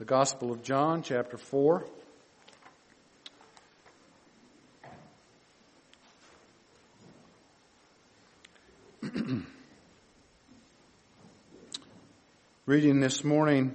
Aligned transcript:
the 0.00 0.06
Gospel 0.06 0.50
of 0.50 0.62
John, 0.62 1.02
chapter 1.02 1.36
4. 1.36 1.84
Reading 12.64 13.00
this 13.00 13.22
morning 13.22 13.74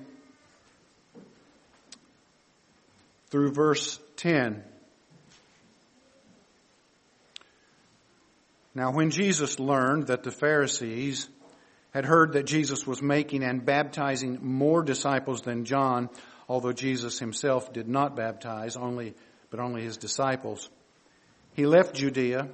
through 3.30 3.52
verse 3.52 4.00
10. 4.16 4.64
Now 8.74 8.92
when 8.92 9.12
Jesus 9.12 9.60
learned 9.60 10.08
that 10.08 10.24
the 10.24 10.32
Pharisees 10.32 11.30
had 11.96 12.04
heard 12.04 12.34
that 12.34 12.46
Jesus 12.46 12.86
was 12.86 13.02
making 13.02 13.42
and 13.42 13.66
baptizing 13.66 14.40
more 14.42 14.84
disciples 14.84 15.44
than 15.44 15.64
John, 15.64 16.10
although 16.50 16.74
Jesus 16.74 17.20
himself 17.20 17.72
did 17.72 17.88
not 17.88 18.18
baptize, 18.18 18.76
only, 18.76 19.14
but 19.50 19.62
only 19.62 19.82
his 19.82 19.96
disciples. 19.96 20.70
He 21.54 21.66
left 21.66 21.96
Judea 21.96 22.50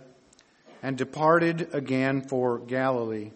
and 0.83 0.95
departed 0.95 1.73
again 1.73 2.21
for 2.21 2.59
Galilee. 2.59 3.31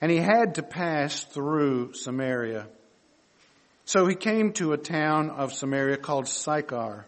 And 0.00 0.10
he 0.10 0.18
had 0.18 0.56
to 0.56 0.64
pass 0.64 1.22
through 1.22 1.92
Samaria. 1.92 2.66
So 3.84 4.08
he 4.08 4.16
came 4.16 4.52
to 4.54 4.72
a 4.72 4.76
town 4.76 5.30
of 5.30 5.54
Samaria 5.54 5.98
called 5.98 6.26
Sychar, 6.26 7.06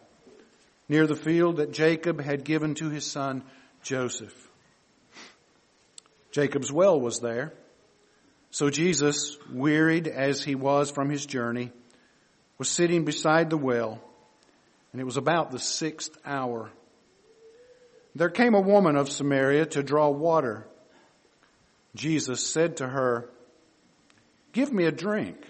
near 0.88 1.08
the 1.08 1.16
field 1.16 1.56
that 1.56 1.72
Jacob 1.72 2.20
had 2.20 2.44
given 2.44 2.76
to 2.76 2.88
his 2.88 3.04
son 3.04 3.42
Joseph. 3.82 4.47
Jacob's 6.38 6.70
well 6.70 7.00
was 7.00 7.18
there. 7.18 7.52
So 8.52 8.70
Jesus, 8.70 9.36
wearied 9.52 10.06
as 10.06 10.40
he 10.40 10.54
was 10.54 10.88
from 10.88 11.10
his 11.10 11.26
journey, 11.26 11.72
was 12.58 12.68
sitting 12.68 13.04
beside 13.04 13.50
the 13.50 13.56
well, 13.56 14.00
and 14.92 15.00
it 15.00 15.04
was 15.04 15.16
about 15.16 15.50
the 15.50 15.58
sixth 15.58 16.16
hour. 16.24 16.70
There 18.14 18.30
came 18.30 18.54
a 18.54 18.60
woman 18.60 18.94
of 18.94 19.10
Samaria 19.10 19.66
to 19.66 19.82
draw 19.82 20.10
water. 20.10 20.68
Jesus 21.96 22.46
said 22.46 22.76
to 22.76 22.86
her, 22.86 23.28
Give 24.52 24.72
me 24.72 24.84
a 24.84 24.92
drink. 24.92 25.44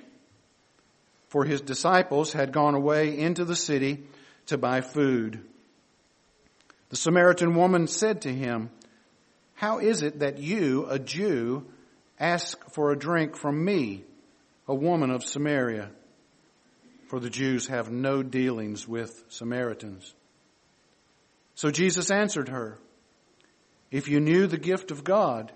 For 1.29 1.45
his 1.45 1.61
disciples 1.61 2.33
had 2.33 2.51
gone 2.51 2.75
away 2.75 3.19
into 3.19 3.45
the 3.45 3.57
city 3.57 4.05
to 4.47 4.57
buy 4.57 4.81
food. 4.81 5.45
The 6.89 6.97
Samaritan 6.97 7.55
woman 7.57 7.89
said 7.89 8.23
to 8.23 8.33
him, 8.33 8.71
how 9.59 9.81
is 9.81 10.03
it 10.03 10.21
that 10.21 10.39
you, 10.39 10.87
a 10.89 11.01
Jew, 11.01 11.67
ask 12.17 12.71
for 12.71 12.93
a 12.93 12.97
drink 12.97 13.35
from 13.35 13.65
me, 13.65 14.05
a 14.69 14.75
woman 14.75 15.11
of 15.11 15.25
Samaria? 15.25 15.91
For 17.09 17.19
the 17.19 17.29
Jews 17.29 17.67
have 17.67 17.91
no 17.91 18.23
dealings 18.23 18.87
with 18.87 19.25
Samaritans. 19.31 20.15
So 21.57 21.73
Jesus 21.73 22.09
answered 22.09 22.51
her, 22.51 22.79
If 23.91 24.07
you 24.07 24.21
knew 24.21 24.47
the 24.47 24.59
gift 24.59 24.93
of 24.93 25.03
God, 25.03 25.51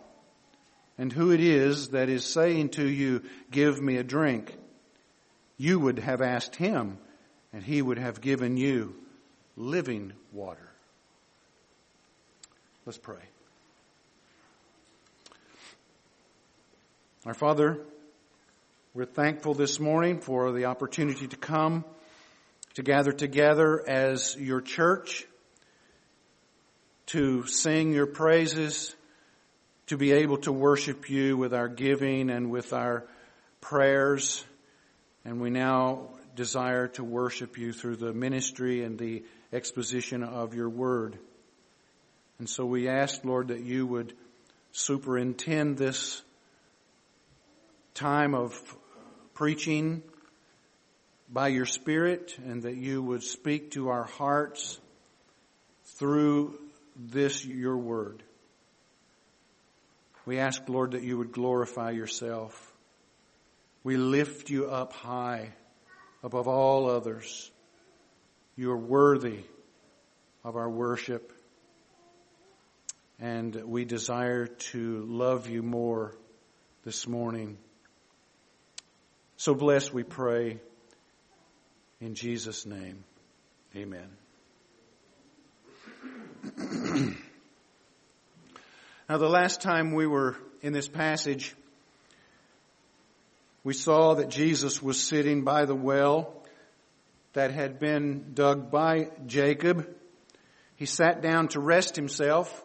and 0.99 1.13
who 1.13 1.31
it 1.31 1.41
is 1.41 1.91
that 1.91 2.09
is 2.09 2.25
saying 2.25 2.71
to 2.71 2.85
you, 2.85 3.23
Give 3.53 3.81
me 3.81 3.99
a 3.99 4.03
drink, 4.03 4.53
you 5.57 5.79
would 5.79 6.01
have 6.01 6.21
asked 6.21 6.57
him, 6.57 6.99
and 7.53 7.63
he 7.63 7.81
would 7.81 8.01
have 8.01 8.21
given 8.21 8.57
you 8.57 8.97
living 9.57 10.13
water. 10.33 10.73
Let's 12.85 12.99
pray. 12.99 13.32
Our 17.25 17.35
Father, 17.35 17.79
we're 18.95 19.05
thankful 19.05 19.55
this 19.55 19.79
morning 19.79 20.19
for 20.19 20.51
the 20.51 20.65
opportunity 20.65 21.29
to 21.29 21.37
come 21.37 21.85
to 22.75 22.83
gather 22.83 23.13
together 23.13 23.89
as 23.89 24.35
your 24.37 24.61
church, 24.61 25.25
to 27.07 27.47
sing 27.47 27.93
your 27.93 28.07
praises, 28.07 28.97
to 29.87 29.97
be 29.97 30.11
able 30.11 30.39
to 30.39 30.51
worship 30.51 31.09
you 31.09 31.37
with 31.37 31.55
our 31.55 31.69
giving 31.69 32.29
and 32.29 32.51
with 32.51 32.73
our 32.73 33.07
prayers. 33.61 34.45
And 35.25 35.41
we 35.41 35.51
now 35.51 36.09
desire 36.35 36.89
to 36.89 37.05
worship 37.05 37.57
you 37.57 37.73
through 37.73 37.97
the 37.97 38.13
ministry 38.13 38.83
and 38.83 38.99
the 38.99 39.23
exposition 39.53 40.25
of 40.25 40.55
your 40.55 40.69
word. 40.69 41.17
And 42.41 42.51
so 42.51 42.67
we 42.67 42.89
ask, 42.89 43.25
Lord, 43.25 43.49
that 43.49 43.61
you 43.61 43.87
would 43.87 44.13
superintend 44.73 45.79
this 45.79 46.21
time 47.95 48.35
of 48.35 48.59
preaching 49.35 50.03
by 51.31 51.49
your 51.49 51.67
Spirit 51.67 52.37
and 52.45 52.63
that 52.63 52.77
you 52.77 53.03
would 53.03 53.23
speak 53.23 53.73
to 53.73 53.89
our 53.89 54.05
hearts 54.05 54.79
through 55.97 56.59
this, 56.97 57.45
your 57.45 57.77
word. 57.77 58.23
We 60.25 60.39
ask, 60.39 60.69
Lord, 60.69 60.93
that 60.93 61.03
you 61.03 61.19
would 61.19 61.33
glorify 61.33 61.91
yourself. 61.91 62.73
We 63.83 63.97
lift 63.97 64.51
you 64.51 64.71
up 64.71 64.93
high 64.93 65.51
above 66.23 66.47
all 66.47 66.89
others. 66.89 67.51
You 68.57 68.71
are 68.71 68.79
worthy 68.79 69.41
of 70.45 70.57
our 70.57 70.71
worship. 70.71 71.33
And 73.19 73.55
we 73.65 73.85
desire 73.85 74.47
to 74.47 75.05
love 75.09 75.49
you 75.49 75.63
more 75.63 76.17
this 76.85 77.07
morning. 77.07 77.59
So 79.43 79.57
bless, 79.57 79.93
we 79.93 80.05
pray, 80.05 80.61
in 82.01 82.15
Jesus' 82.15 82.65
name. 82.65 83.03
Amen. 83.75 84.09
now, 89.09 89.19
the 89.19 89.29
last 89.29 89.61
time 89.61 89.95
we 89.95 90.07
were 90.07 90.37
in 90.61 90.73
this 90.73 90.87
passage, 90.87 91.57
we 93.65 93.75
saw 93.75 94.15
that 94.15 94.29
Jesus 94.29 94.81
was 94.81 95.03
sitting 95.03 95.43
by 95.43 95.65
the 95.65 95.75
well 95.75 96.33
that 97.33 97.51
had 97.51 97.81
been 97.81 98.35
dug 98.35 98.71
by 98.71 99.09
Jacob. 99.27 99.93
He 100.77 100.87
sat 100.87 101.21
down 101.21 101.49
to 101.49 101.59
rest 101.59 101.97
himself 101.97 102.65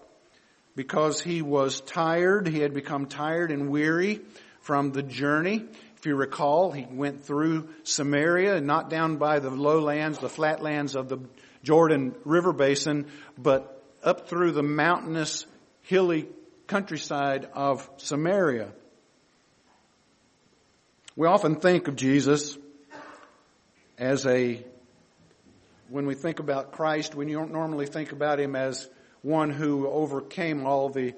because 0.76 1.22
he 1.22 1.42
was 1.42 1.82
tired. 1.82 2.48
He 2.48 2.60
had 2.60 2.76
become 2.76 3.08
tired 3.08 3.50
and 3.50 3.72
weary 3.72 4.22
from 4.62 4.92
the 4.92 5.02
journey. 5.02 5.66
If 5.98 6.06
you 6.06 6.16
recall, 6.16 6.72
he 6.72 6.86
went 6.90 7.26
through 7.26 7.70
Samaria, 7.84 8.58
and 8.58 8.68
not 8.68 8.92
down 8.92 9.18
by 9.18 9.40
the 9.40 9.50
lowlands, 9.50 10.20
the 10.20 10.30
flatlands 10.30 10.96
of 10.96 11.10
the 11.10 11.18
Jordan 11.64 12.14
River 12.24 12.54
Basin, 12.54 13.08
but 13.36 13.84
up 14.04 14.30
through 14.30 14.52
the 14.52 14.62
mountainous, 14.62 15.48
hilly 15.82 16.28
countryside 16.68 17.50
of 17.54 17.90
Samaria. 17.98 18.72
We 21.16 21.28
often 21.28 21.56
think 21.56 21.88
of 21.88 21.96
Jesus 21.96 22.60
as 23.98 24.28
a, 24.28 24.64
when 25.90 26.06
we 26.06 26.14
think 26.14 26.38
about 26.40 26.74
Christ, 26.74 27.16
we 27.16 27.26
don't 27.32 27.52
normally 27.52 27.88
think 27.88 28.12
about 28.12 28.40
him 28.40 28.56
as 28.56 28.88
one 29.24 29.50
who 29.50 29.88
overcame 29.88 30.64
all 30.68 30.90
the 30.90 31.16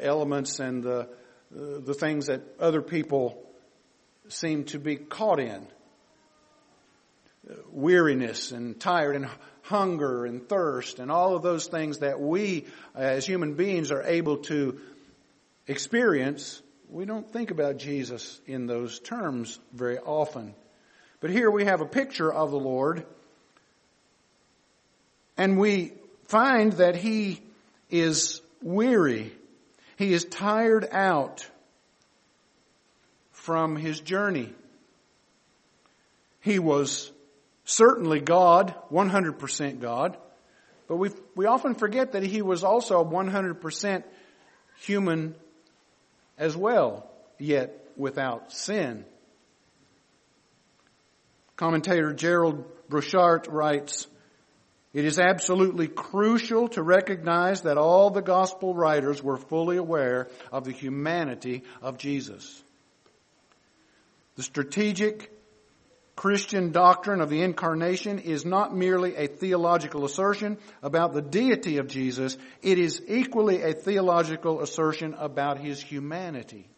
elements 0.00 0.60
and 0.60 0.84
the, 0.84 1.00
uh, 1.00 1.06
the 1.52 1.94
things 1.94 2.26
that 2.26 2.42
other 2.60 2.80
people 2.80 3.49
seem 4.30 4.64
to 4.64 4.78
be 4.78 4.96
caught 4.96 5.40
in. 5.40 5.66
Weariness 7.70 8.52
and 8.52 8.78
tired 8.78 9.16
and 9.16 9.28
hunger 9.62 10.24
and 10.24 10.48
thirst 10.48 10.98
and 10.98 11.10
all 11.10 11.36
of 11.36 11.42
those 11.42 11.66
things 11.66 11.98
that 11.98 12.20
we 12.20 12.66
as 12.94 13.26
human 13.26 13.54
beings 13.54 13.90
are 13.90 14.02
able 14.02 14.38
to 14.38 14.80
experience, 15.66 16.60
we 16.88 17.04
don't 17.04 17.30
think 17.30 17.50
about 17.50 17.78
Jesus 17.78 18.40
in 18.46 18.66
those 18.66 18.98
terms 18.98 19.58
very 19.72 19.98
often. 19.98 20.54
But 21.20 21.30
here 21.30 21.50
we 21.50 21.64
have 21.64 21.80
a 21.80 21.86
picture 21.86 22.32
of 22.32 22.50
the 22.50 22.58
Lord 22.58 23.06
and 25.36 25.58
we 25.58 25.92
find 26.26 26.72
that 26.74 26.96
he 26.96 27.40
is 27.88 28.42
weary. 28.62 29.32
He 29.96 30.12
is 30.12 30.24
tired 30.24 30.86
out 30.92 31.48
from 33.40 33.74
his 33.74 33.98
journey. 34.00 34.52
He 36.40 36.58
was 36.58 37.10
certainly 37.64 38.20
God, 38.20 38.74
100% 38.92 39.80
God, 39.80 40.16
but 40.88 40.96
we 40.96 41.10
we 41.34 41.46
often 41.46 41.74
forget 41.74 42.12
that 42.12 42.22
he 42.22 42.42
was 42.42 42.64
also 42.64 43.02
100% 43.02 44.02
human 44.80 45.34
as 46.36 46.56
well, 46.56 47.10
yet 47.38 47.92
without 47.96 48.52
sin. 48.52 49.04
Commentator 51.56 52.12
Gerald 52.12 52.64
Borchert 52.90 53.46
writes, 53.50 54.06
it 54.92 55.04
is 55.04 55.18
absolutely 55.18 55.86
crucial 55.86 56.68
to 56.68 56.82
recognize 56.82 57.62
that 57.62 57.78
all 57.78 58.10
the 58.10 58.22
gospel 58.22 58.74
writers 58.74 59.22
were 59.22 59.36
fully 59.36 59.76
aware 59.76 60.28
of 60.50 60.64
the 60.64 60.72
humanity 60.72 61.62
of 61.80 61.96
Jesus. 61.96 62.62
The 64.40 64.44
strategic 64.44 65.30
Christian 66.16 66.72
doctrine 66.72 67.20
of 67.20 67.28
the 67.28 67.42
incarnation 67.42 68.18
is 68.20 68.46
not 68.46 68.74
merely 68.74 69.14
a 69.14 69.26
theological 69.26 70.06
assertion 70.06 70.56
about 70.82 71.12
the 71.12 71.20
deity 71.20 71.76
of 71.76 71.88
Jesus, 71.88 72.38
it 72.62 72.78
is 72.78 73.02
equally 73.06 73.60
a 73.60 73.74
theological 73.74 74.62
assertion 74.62 75.12
about 75.18 75.58
his 75.58 75.78
humanity. 75.78 76.70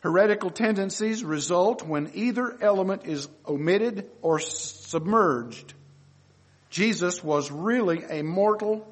Heretical 0.00 0.50
tendencies 0.50 1.24
result 1.24 1.82
when 1.82 2.10
either 2.12 2.54
element 2.60 3.06
is 3.06 3.26
omitted 3.46 4.10
or 4.20 4.40
submerged. 4.40 5.72
Jesus 6.68 7.24
was 7.24 7.50
really 7.50 8.04
a 8.04 8.22
mortal 8.22 8.86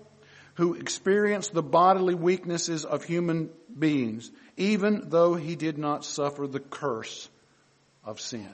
who 0.54 0.72
experienced 0.72 1.52
the 1.52 1.62
bodily 1.62 2.14
weaknesses 2.14 2.87
of 2.87 3.04
human 3.04 3.50
beings, 3.78 4.31
even 4.56 5.08
though 5.08 5.34
he 5.34 5.56
did 5.56 5.78
not 5.78 6.04
suffer 6.04 6.46
the 6.46 6.60
curse 6.60 7.28
of 8.04 8.20
sin. 8.20 8.48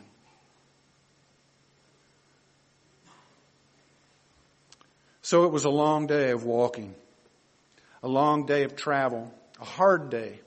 So 5.22 5.44
it 5.44 5.52
was 5.52 5.64
a 5.64 5.70
long 5.70 6.06
day 6.06 6.30
of 6.30 6.44
walking, 6.44 6.94
a 8.02 8.08
long 8.08 8.44
day 8.44 8.64
of 8.64 8.74
travel, 8.74 9.32
a 9.60 9.64
hard 9.64 10.10
day. 10.10 10.40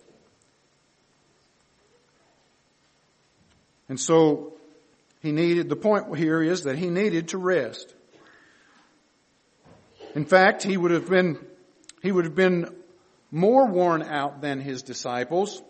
And 3.88 4.00
so 4.00 4.54
he 5.22 5.32
needed, 5.32 5.70
the 5.70 5.76
point 5.76 6.18
here 6.18 6.42
is 6.42 6.64
that 6.64 6.78
he 6.78 6.90
needed 6.90 7.30
to 7.30 7.38
rest. 7.38 7.94
In 10.14 10.26
fact, 10.26 10.64
he 10.64 10.76
would 10.76 10.92
have 10.92 11.10
been, 11.10 11.40
he 12.02 12.12
would 12.12 12.26
have 12.26 12.36
been 12.36 12.74
more 13.32 13.68
worn 13.68 14.02
out 14.02 14.42
than 14.42 14.60
his 14.60 14.84
disciples 14.84 15.62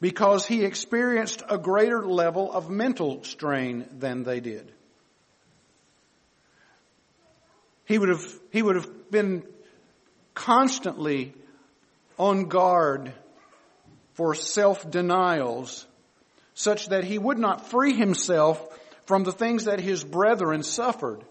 because 0.00 0.46
he 0.46 0.64
experienced 0.64 1.42
a 1.48 1.58
greater 1.58 2.06
level 2.06 2.52
of 2.52 2.70
mental 2.70 3.24
strain 3.24 3.86
than 3.98 4.22
they 4.22 4.40
did. 4.40 4.70
He 7.84 7.98
would 7.98 8.10
have, 8.10 8.24
he 8.52 8.62
would 8.62 8.76
have 8.76 9.10
been 9.10 9.42
constantly 10.34 11.34
on 12.18 12.44
guard 12.44 13.12
for 14.14 14.34
self-denials 14.34 15.86
such 16.54 16.88
that 16.88 17.04
he 17.04 17.18
would 17.18 17.38
not 17.38 17.70
free 17.70 17.94
himself 17.94 18.60
from 19.06 19.24
the 19.24 19.32
things 19.32 19.64
that 19.64 19.80
his 19.80 20.04
brethren 20.04 20.62
suffered. 20.62 21.24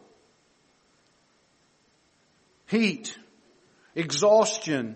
Heat, 2.66 3.18
exhaustion, 3.98 4.96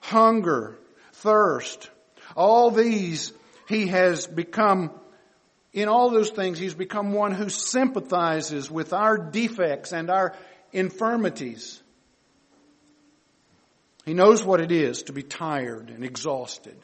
hunger, 0.00 0.78
thirst, 1.12 1.90
all 2.34 2.70
these 2.70 3.32
he 3.68 3.88
has 3.88 4.26
become, 4.26 4.90
in 5.72 5.88
all 5.88 6.10
those 6.10 6.30
things 6.30 6.58
he's 6.58 6.74
become 6.74 7.12
one 7.12 7.32
who 7.32 7.48
sympathizes 7.48 8.70
with 8.70 8.92
our 8.92 9.18
defects 9.18 9.92
and 9.92 10.10
our 10.10 10.34
infirmities. 10.72 11.80
He 14.06 14.14
knows 14.14 14.42
what 14.42 14.60
it 14.60 14.72
is 14.72 15.04
to 15.04 15.12
be 15.12 15.22
tired 15.22 15.90
and 15.90 16.02
exhausted. 16.02 16.76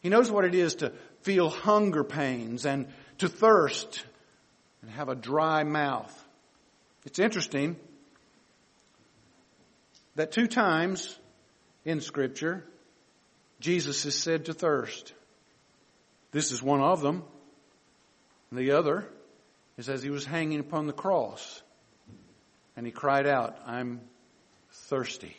He 0.00 0.10
knows 0.10 0.30
what 0.30 0.44
it 0.44 0.54
is 0.54 0.76
to 0.76 0.92
feel 1.22 1.48
hunger 1.48 2.04
pains 2.04 2.66
and 2.66 2.88
to 3.18 3.28
thirst 3.28 4.04
and 4.82 4.90
have 4.90 5.08
a 5.08 5.14
dry 5.14 5.64
mouth. 5.64 6.12
It's 7.06 7.18
interesting 7.18 7.76
that 10.16 10.32
two 10.32 10.46
times 10.46 11.18
in 11.84 12.00
scripture, 12.00 12.64
Jesus 13.60 14.04
is 14.06 14.14
said 14.14 14.46
to 14.46 14.54
thirst. 14.54 15.12
This 16.32 16.52
is 16.52 16.62
one 16.62 16.80
of 16.80 17.00
them. 17.00 17.24
The 18.52 18.72
other 18.72 19.08
is 19.76 19.88
as 19.88 20.02
he 20.02 20.10
was 20.10 20.24
hanging 20.24 20.60
upon 20.60 20.86
the 20.86 20.92
cross 20.92 21.62
and 22.76 22.86
he 22.86 22.92
cried 22.92 23.26
out, 23.26 23.58
I'm 23.66 24.00
thirsty. 24.70 25.36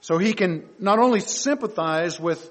So 0.00 0.18
he 0.18 0.32
can 0.32 0.64
not 0.78 0.98
only 0.98 1.20
sympathize 1.20 2.18
with, 2.18 2.50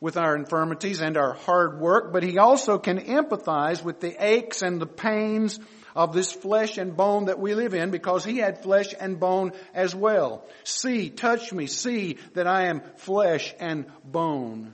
with 0.00 0.16
our 0.16 0.34
infirmities 0.34 1.00
and 1.00 1.16
our 1.16 1.34
hard 1.34 1.78
work, 1.80 2.12
but 2.12 2.22
he 2.22 2.38
also 2.38 2.78
can 2.78 2.98
empathize 2.98 3.82
with 3.82 4.00
the 4.00 4.16
aches 4.24 4.62
and 4.62 4.80
the 4.80 4.86
pains 4.86 5.60
of 5.98 6.12
this 6.12 6.30
flesh 6.30 6.78
and 6.78 6.96
bone 6.96 7.24
that 7.24 7.40
we 7.40 7.56
live 7.56 7.74
in 7.74 7.90
because 7.90 8.24
he 8.24 8.38
had 8.38 8.62
flesh 8.62 8.94
and 9.00 9.18
bone 9.18 9.50
as 9.74 9.96
well. 9.96 10.46
See, 10.62 11.10
touch 11.10 11.52
me, 11.52 11.66
see 11.66 12.18
that 12.34 12.46
I 12.46 12.66
am 12.66 12.82
flesh 12.98 13.52
and 13.58 13.84
bone. 14.04 14.72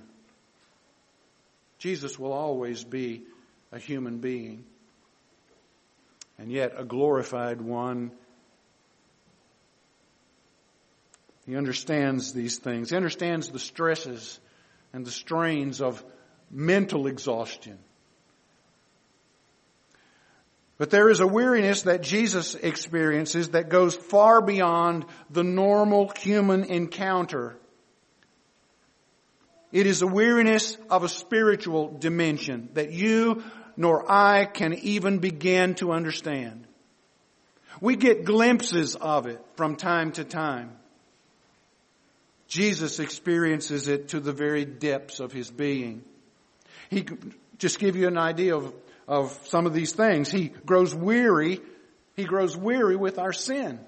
Jesus 1.79 2.19
will 2.19 2.35
always 2.35 2.85
be 2.85 3.23
a 3.73 3.79
human 3.79 4.19
being 4.19 4.67
and 6.37 6.53
yet 6.53 6.75
a 6.77 6.85
glorified 6.85 7.63
one 7.63 8.13
He 11.47 11.57
understands 11.57 12.33
these 12.33 12.57
things. 12.57 12.89
He 12.89 12.97
understands 12.97 13.51
the 13.51 13.59
stresses 13.59 14.41
and 14.95 15.05
the 15.05 15.11
strains 15.11 15.83
of 15.83 16.03
mental 16.51 17.07
exhaustion. 17.07 17.79
But 20.85 20.91
there 20.91 21.09
is 21.09 21.21
a 21.21 21.27
weariness 21.27 21.85
that 21.85 22.03
Jesus 22.03 22.55
experiences 22.55 23.53
that 23.53 23.71
goes 23.71 23.97
far 23.97 24.43
beyond 24.43 25.07
the 25.31 25.43
normal 25.43 26.13
human 26.19 26.65
encounter. 26.65 27.57
It 29.73 29.87
is 29.87 30.03
a 30.03 30.07
weariness 30.07 30.77
of 30.91 31.03
a 31.03 31.09
spiritual 31.09 31.89
dimension 31.89 32.69
that 32.75 32.93
you 32.93 33.43
nor 33.79 34.05
I 34.13 34.45
can 34.45 34.75
even 34.75 35.21
begin 35.21 35.75
to 35.77 35.91
understand. 35.91 36.67
We 37.81 37.97
get 37.97 38.27
glimpses 38.27 38.95
of 38.95 39.27
it 39.27 39.41
from 39.57 39.77
time 39.77 40.13
to 40.13 40.23
time. 40.23 40.71
Jesus 42.47 42.99
experiences 42.99 43.89
it 43.89 44.09
to 44.09 44.21
the 44.21 44.35
very 44.35 44.67
depths 44.67 45.19
of 45.19 45.33
his 45.33 45.51
being. 45.51 46.05
He, 46.91 47.07
just 47.57 47.79
give 47.79 47.97
you 47.97 48.07
an 48.07 48.19
idea 48.19 48.55
of, 48.55 48.75
of 49.07 49.39
some 49.47 49.67
of 49.67 49.75
these 49.75 49.93
things. 49.93 50.31
He 50.31 50.49
grows 50.49 50.95
weary. 50.95 51.61
He 52.17 52.25
grows 52.25 52.57
weary 52.57 52.97
with 52.97 53.19
our 53.19 53.33
sin. 53.33 53.81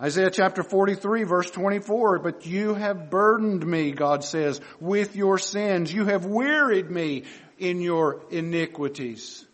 Isaiah 0.00 0.30
chapter 0.30 0.62
43 0.62 1.22
verse 1.22 1.50
24, 1.50 2.18
but 2.18 2.44
you 2.46 2.74
have 2.74 3.10
burdened 3.10 3.64
me, 3.64 3.92
God 3.92 4.24
says, 4.24 4.60
with 4.80 5.16
your 5.16 5.38
sins. 5.38 5.92
You 5.92 6.06
have 6.06 6.26
wearied 6.26 6.90
me 6.90 7.24
in 7.58 7.80
your 7.80 8.20
iniquities. 8.30 9.44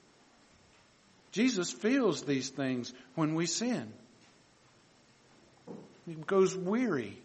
Jesus 1.33 1.71
feels 1.71 2.23
these 2.23 2.49
things 2.49 2.93
when 3.15 3.35
we 3.35 3.47
sin. 3.47 3.93
He 6.07 6.15
goes 6.15 6.57
weary. 6.57 7.19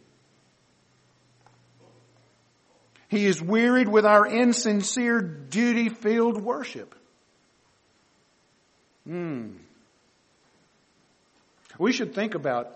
He 3.08 3.26
is 3.26 3.42
wearied 3.42 3.88
with 3.88 4.06
our 4.06 4.26
insincere 4.26 5.22
duty 5.22 5.90
filled 5.90 6.42
worship. 6.42 6.96
Hmm. 9.06 9.52
We 11.78 11.92
should 11.92 12.16
think 12.16 12.36
about 12.36 12.76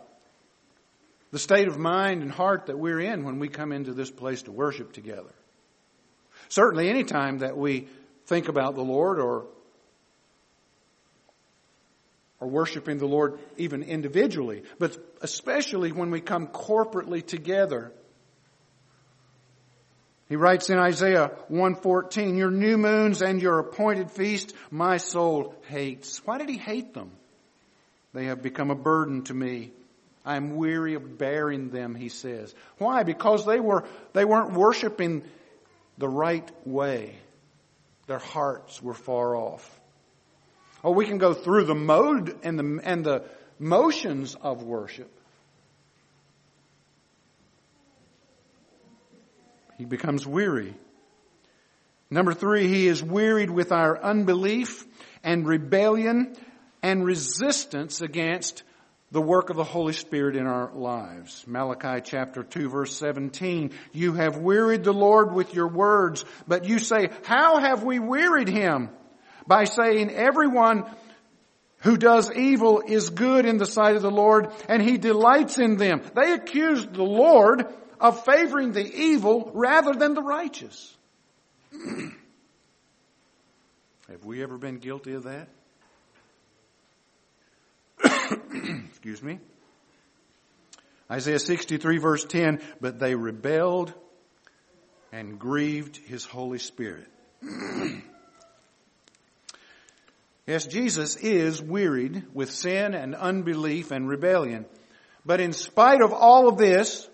the 1.31 1.39
state 1.39 1.67
of 1.67 1.77
mind 1.77 2.21
and 2.21 2.31
heart 2.31 2.67
that 2.67 2.77
we're 2.77 3.00
in 3.00 3.24
when 3.24 3.39
we 3.39 3.48
come 3.48 3.71
into 3.71 3.93
this 3.93 4.12
place 4.12 4.43
to 4.43 4.51
worship 4.51 4.93
together. 4.93 5.33
Certainly, 6.50 6.89
any 6.89 7.03
time 7.03 7.39
that 7.39 7.57
we 7.57 7.88
think 8.25 8.48
about 8.48 8.75
the 8.75 8.83
Lord 8.83 9.19
or 9.19 9.48
or 12.39 12.48
worshiping 12.48 12.98
the 12.98 13.05
Lord 13.05 13.38
even 13.57 13.83
individually, 13.83 14.63
but 14.77 14.98
especially 15.21 15.91
when 15.91 16.09
we 16.09 16.21
come 16.21 16.48
corporately 16.48 17.25
together. 17.25 17.91
He 20.29 20.36
writes 20.36 20.69
in 20.69 20.77
Isaiah 20.77 21.31
114, 21.48 22.38
your 22.38 22.51
new 22.51 22.77
moons 22.77 23.24
and 23.24 23.41
your 23.41 23.57
appointed 23.57 24.12
feast, 24.12 24.53
my 24.69 24.98
soul 24.98 25.55
hates. 25.63 26.21
Why 26.24 26.38
did 26.38 26.50
he 26.50 26.57
hate 26.57 26.93
them? 26.93 27.12
They 28.13 28.25
have 28.25 28.43
become 28.43 28.69
a 28.69 28.75
burden 28.75 29.24
to 29.24 29.33
me. 29.33 29.71
I 30.24 30.36
am 30.36 30.55
weary 30.55 30.93
of 30.93 31.17
bearing 31.17 31.69
them, 31.69 31.95
he 31.95 32.09
says. 32.09 32.53
Why? 32.77 33.01
Because 33.01 33.43
they 33.45 33.59
were, 33.59 33.86
they 34.13 34.24
weren't 34.24 34.53
worshiping 34.53 35.24
the 35.98 36.07
right 36.07 36.50
way. 36.65 37.15
Their 38.05 38.19
hearts 38.19 38.83
were 38.83 38.93
far 38.93 39.36
off. 39.36 39.79
Oh, 40.83 40.91
we 40.91 41.07
can 41.07 41.17
go 41.17 41.33
through 41.33 41.65
the 41.65 41.75
mode 41.75 42.38
and 42.43 42.59
the, 42.59 42.79
and 42.83 43.03
the 43.03 43.24
motions 43.57 44.36
of 44.36 44.62
worship. 44.62 45.12
He 49.79 49.86
becomes 49.86 50.27
weary. 50.27 50.75
Number 52.09 52.33
three, 52.33 52.67
he 52.67 52.88
is 52.88 53.01
wearied 53.01 53.50
with 53.50 53.71
our 53.71 53.98
unbelief 53.98 54.86
and 55.24 55.48
rebellion 55.48 56.36
and 56.83 57.05
resistance 57.05 58.01
against 58.01 58.63
the 59.12 59.21
work 59.21 59.50
of 59.50 59.55
the 59.55 59.63
Holy 59.63 59.93
Spirit 59.93 60.36
in 60.36 60.48
our 60.48 60.69
lives. 60.74 61.45
Malachi 61.48 62.01
chapter 62.03 62.43
2 62.43 62.67
verse 62.67 62.93
17, 62.98 63.71
you 63.93 64.15
have 64.15 64.36
wearied 64.36 64.83
the 64.83 64.91
Lord 64.91 65.33
with 65.33 65.53
your 65.53 65.69
words, 65.69 66.25
but 66.45 66.65
you 66.65 66.79
say, 66.79 67.07
how 67.24 67.59
have 67.59 67.81
we 67.81 68.00
wearied 68.00 68.50
him? 68.50 68.89
By 69.48 69.63
saying 69.63 70.12
everyone 70.12 70.83
who 71.83 71.95
does 71.95 72.29
evil 72.33 72.83
is 72.86 73.12
good 73.12 73.45
in 73.45 73.55
the 73.55 73.65
sight 73.65 73.95
of 73.95 74.01
the 74.01 74.12
Lord 74.12 74.51
and 74.67 74.81
he 74.81 74.98
delights 74.98 75.57
in 75.57 75.77
them. 75.77 76.01
They 76.15 76.33
accused 76.33 76.93
the 76.93 77.03
Lord 77.03 77.65
of 78.00 78.24
favoring 78.25 78.72
the 78.72 78.86
evil 78.86 79.51
rather 79.53 79.94
than 79.94 80.13
the 80.13 80.22
righteous. 80.22 80.96
have 84.10 84.24
we 84.24 84.41
ever 84.41 84.58
been 84.58 84.77
guilty 84.77 85.13
of 85.13 85.24
that? 85.24 85.50
Excuse 88.89 89.22
me. 89.22 89.39
Isaiah 91.12 91.39
63 91.39 91.98
verse 91.98 92.24
10, 92.24 92.62
but 92.79 93.00
they 93.00 93.15
rebelled 93.15 93.94
and 95.12 95.39
grieved 95.39 95.98
his 95.98 96.24
Holy 96.24 96.60
Spirit. 96.60 97.08
yes, 100.46 100.65
Jesus 100.65 101.15
is 101.15 101.62
wearied 101.62 102.25
with 102.34 102.51
sin 102.51 102.94
and 102.94 103.15
unbelief 103.15 103.91
and 103.91 104.08
rebellion. 104.08 104.65
But 105.25 105.41
in 105.41 105.53
spite 105.53 106.01
of 106.01 106.13
all 106.13 106.48
of 106.48 106.58
this, 106.58 107.10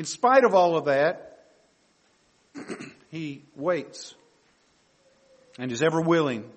in 0.00 0.06
spite 0.06 0.44
of 0.44 0.54
all 0.54 0.78
of 0.78 0.86
that, 0.86 1.40
he 3.10 3.42
waits 3.54 4.14
and 5.58 5.70
is 5.70 5.82
ever 5.82 6.00
willing 6.00 6.50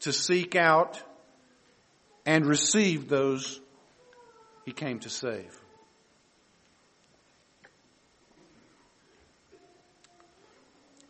to 0.00 0.12
seek 0.12 0.56
out 0.56 1.00
and 2.26 2.44
receive 2.44 3.08
those 3.08 3.60
he 4.64 4.72
came 4.72 4.98
to 4.98 5.08
save. 5.08 5.56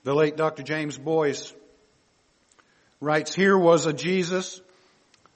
The 0.05 0.15
late 0.15 0.37
Dr. 0.37 0.63
James 0.63 0.99
Boice 0.99 1.55
writes, 3.01 3.35
here 3.35 3.57
was 3.57 3.87
a 3.87 3.95
Jesus 3.95 4.61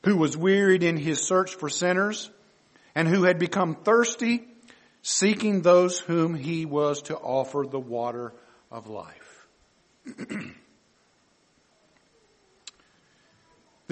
who 0.04 0.18
was 0.18 0.36
wearied 0.36 0.82
in 0.82 0.98
his 0.98 1.26
search 1.26 1.54
for 1.54 1.70
sinners 1.70 2.30
and 2.94 3.08
who 3.08 3.24
had 3.24 3.38
become 3.38 3.74
thirsty 3.76 4.46
seeking 5.02 5.62
those 5.62 5.98
whom 5.98 6.34
he 6.34 6.64
was 6.64 7.02
to 7.02 7.16
offer 7.16 7.66
the 7.68 7.80
water 7.80 8.32
of 8.70 8.88
life. 8.88 9.46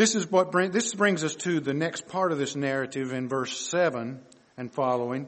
This 0.00 0.14
is 0.14 0.30
what 0.30 0.50
bring, 0.50 0.70
this 0.70 0.94
brings 0.94 1.24
us 1.24 1.34
to 1.36 1.60
the 1.60 1.74
next 1.74 2.08
part 2.08 2.32
of 2.32 2.38
this 2.38 2.56
narrative 2.56 3.12
in 3.12 3.28
verse 3.28 3.54
7 3.68 4.18
and 4.56 4.72
following, 4.72 5.26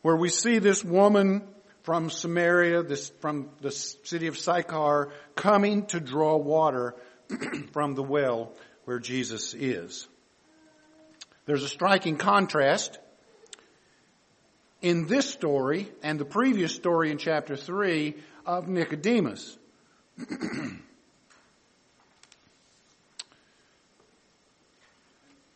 where 0.00 0.16
we 0.16 0.30
see 0.30 0.60
this 0.60 0.82
woman 0.82 1.42
from 1.82 2.08
Samaria, 2.08 2.84
this, 2.84 3.10
from 3.20 3.50
the 3.60 3.70
city 3.70 4.28
of 4.28 4.38
Sychar, 4.38 5.12
coming 5.34 5.84
to 5.88 6.00
draw 6.00 6.38
water 6.38 6.94
from 7.72 7.94
the 7.96 8.02
well 8.02 8.54
where 8.86 8.98
Jesus 8.98 9.52
is. 9.52 10.08
There's 11.44 11.64
a 11.64 11.68
striking 11.68 12.16
contrast 12.16 12.98
in 14.80 15.06
this 15.06 15.28
story 15.28 15.90
and 16.02 16.18
the 16.18 16.24
previous 16.24 16.74
story 16.74 17.10
in 17.10 17.18
chapter 17.18 17.56
3 17.56 18.14
of 18.46 18.68
Nicodemus. 18.68 19.58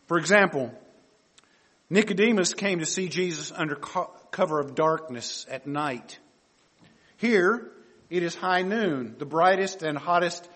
For 0.07 0.17
example, 0.17 0.71
Nicodemus 1.89 2.53
came 2.53 2.79
to 2.79 2.85
see 2.85 3.07
Jesus 3.07 3.51
under 3.55 3.75
cover 3.75 4.59
of 4.59 4.75
darkness 4.75 5.45
at 5.49 5.65
night. 5.67 6.19
Here, 7.17 7.71
it 8.09 8.23
is 8.23 8.35
high 8.35 8.63
noon, 8.63 9.15
the 9.17 9.25
brightest 9.25 9.81
and 9.83 9.97
hottest 9.97 10.47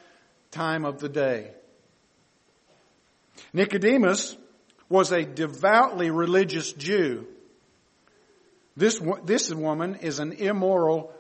time 0.52 0.86
of 0.86 1.00
the 1.00 1.10
day. 1.10 1.52
Nicodemus 3.54 4.36
was 4.90 5.12
a 5.12 5.24
devoutly 5.24 6.12
religious 6.12 6.74
Jew. 6.74 7.28
This, 8.78 9.02
this 9.26 9.52
woman 9.52 9.96
is 9.96 10.20
an 10.20 10.34
immoral 10.34 11.12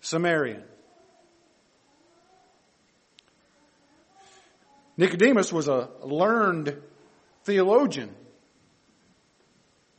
Samaritan. 0.00 0.64
Nicodemus 4.96 5.52
was 5.52 5.68
a 5.68 5.90
learned 6.02 6.80
theologian. 7.44 8.14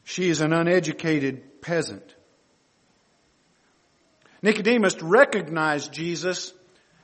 She 0.04 0.30
is 0.30 0.42
an 0.42 0.52
uneducated 0.52 1.62
peasant. 1.62 2.04
Nicodemus 4.42 5.00
recognized 5.02 5.94
Jesus 5.94 6.54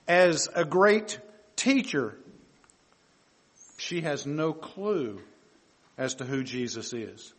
as 0.07 0.49
a 0.55 0.65
great 0.65 1.19
teacher. 1.55 2.17
She 3.77 4.01
has 4.01 4.25
no 4.25 4.51
clue 4.51 5.21
as 5.95 6.15
to 6.15 6.25
who 6.25 6.43
Jesus 6.43 6.91
is. 6.91 7.33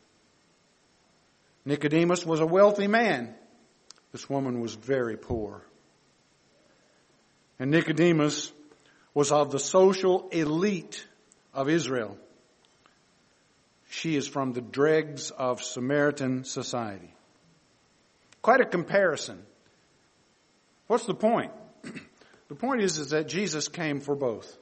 Nicodemus 1.64 2.24
was 2.24 2.40
a 2.40 2.46
wealthy 2.46 2.86
man. 2.86 3.34
This 4.12 4.28
woman 4.28 4.60
was 4.60 4.74
very 4.74 5.16
poor. 5.16 5.62
And 7.58 7.70
Nicodemus 7.70 8.50
was 9.12 9.30
of 9.30 9.50
the 9.50 9.58
social 9.58 10.28
elite 10.30 11.06
of 11.52 11.68
Israel. 11.68 12.16
She 13.90 14.16
is 14.16 14.26
from 14.26 14.52
the 14.52 14.60
dregs 14.60 15.30
of 15.30 15.62
Samaritan 15.62 16.44
society. 16.44 17.12
Quite 18.40 18.60
a 18.60 18.66
comparison. 18.66 19.42
What's 20.86 21.04
the 21.04 21.14
point? 21.14 21.52
the 22.48 22.54
point 22.54 22.82
is, 22.82 22.98
is 22.98 23.10
that 23.10 23.28
Jesus 23.28 23.68
came 23.68 24.00
for 24.00 24.14
both. 24.14 24.56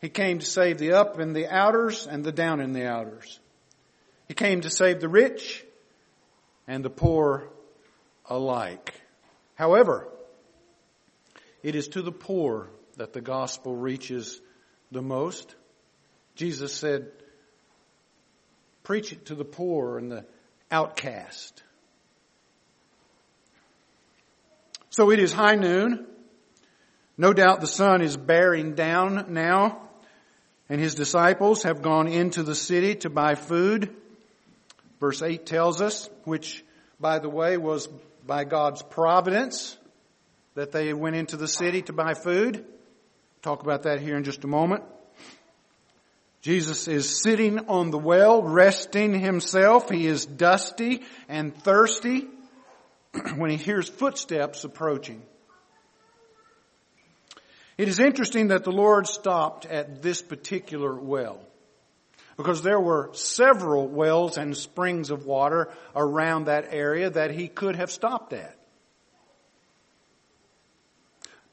He 0.00 0.08
came 0.08 0.38
to 0.38 0.46
save 0.46 0.78
the 0.78 0.92
up 0.92 1.18
in 1.18 1.32
the 1.32 1.48
outers 1.48 2.06
and 2.06 2.24
the 2.24 2.32
down 2.32 2.60
in 2.60 2.72
the 2.72 2.86
outers. 2.86 3.40
He 4.28 4.34
came 4.34 4.60
to 4.60 4.70
save 4.70 5.00
the 5.00 5.08
rich 5.08 5.64
and 6.66 6.84
the 6.84 6.90
poor 6.90 7.48
alike. 8.26 8.94
However, 9.54 10.08
it 11.62 11.74
is 11.74 11.88
to 11.88 12.02
the 12.02 12.12
poor 12.12 12.68
that 12.96 13.12
the 13.12 13.20
gospel 13.20 13.74
reaches 13.76 14.40
the 14.90 15.02
most. 15.02 15.54
Jesus 16.34 16.72
said, 16.72 17.10
preach 18.82 19.12
it 19.12 19.26
to 19.26 19.34
the 19.34 19.44
poor 19.44 19.98
and 19.98 20.10
the 20.10 20.24
outcast. 20.70 21.62
So 24.90 25.10
it 25.10 25.18
is 25.18 25.32
high 25.32 25.56
noon. 25.56 26.06
No 27.16 27.32
doubt 27.32 27.60
the 27.60 27.66
sun 27.66 28.02
is 28.02 28.16
bearing 28.16 28.74
down 28.74 29.26
now 29.32 29.88
and 30.68 30.80
his 30.80 30.94
disciples 30.94 31.64
have 31.64 31.82
gone 31.82 32.08
into 32.08 32.42
the 32.42 32.54
city 32.54 32.94
to 32.96 33.10
buy 33.10 33.34
food. 33.34 33.94
Verse 35.02 35.20
8 35.20 35.44
tells 35.44 35.82
us, 35.82 36.08
which 36.22 36.64
by 37.00 37.18
the 37.18 37.28
way 37.28 37.56
was 37.56 37.88
by 38.24 38.44
God's 38.44 38.82
providence 38.82 39.76
that 40.54 40.70
they 40.70 40.94
went 40.94 41.16
into 41.16 41.36
the 41.36 41.48
city 41.48 41.82
to 41.82 41.92
buy 41.92 42.14
food. 42.14 42.64
Talk 43.42 43.64
about 43.64 43.82
that 43.82 43.98
here 43.98 44.16
in 44.16 44.22
just 44.22 44.44
a 44.44 44.46
moment. 44.46 44.84
Jesus 46.40 46.86
is 46.86 47.20
sitting 47.20 47.68
on 47.68 47.90
the 47.90 47.98
well, 47.98 48.44
resting 48.44 49.18
himself. 49.18 49.90
He 49.90 50.06
is 50.06 50.24
dusty 50.24 51.02
and 51.28 51.52
thirsty 51.52 52.28
when 53.34 53.50
he 53.50 53.56
hears 53.56 53.88
footsteps 53.88 54.62
approaching. 54.62 55.20
It 57.76 57.88
is 57.88 57.98
interesting 57.98 58.48
that 58.48 58.62
the 58.62 58.70
Lord 58.70 59.08
stopped 59.08 59.66
at 59.66 60.00
this 60.00 60.22
particular 60.22 60.94
well 60.94 61.44
because 62.36 62.62
there 62.62 62.80
were 62.80 63.10
several 63.12 63.86
wells 63.86 64.36
and 64.36 64.56
springs 64.56 65.10
of 65.10 65.26
water 65.26 65.70
around 65.94 66.46
that 66.46 66.68
area 66.70 67.10
that 67.10 67.30
he 67.30 67.48
could 67.48 67.76
have 67.76 67.90
stopped 67.90 68.32
at. 68.32 68.56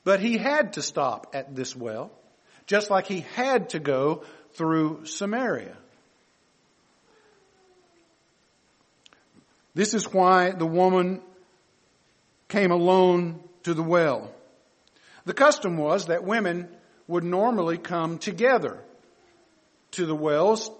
But 0.04 0.20
he 0.20 0.38
had 0.38 0.74
to 0.74 0.82
stop 0.82 1.32
at 1.34 1.56
this 1.56 1.76
well, 1.76 2.12
just 2.66 2.90
like 2.90 3.08
he 3.08 3.22
had 3.36 3.70
to 3.70 3.80
go 3.80 4.24
through 4.54 5.06
Samaria. 5.06 5.76
This 9.76 9.94
is 9.94 10.12
why 10.12 10.52
the 10.52 10.66
woman 10.66 11.22
came 12.48 12.72
alone 12.72 13.40
to 13.64 13.74
the 13.74 13.84
well. 13.84 14.34
The 15.26 15.34
custom 15.34 15.78
was 15.78 16.08
that 16.08 16.24
women 16.24 16.70
would 17.08 17.24
normally 17.24 17.78
come 17.78 18.18
together 18.18 18.84
to 19.92 20.06
the 20.06 20.16
wells 20.16 20.72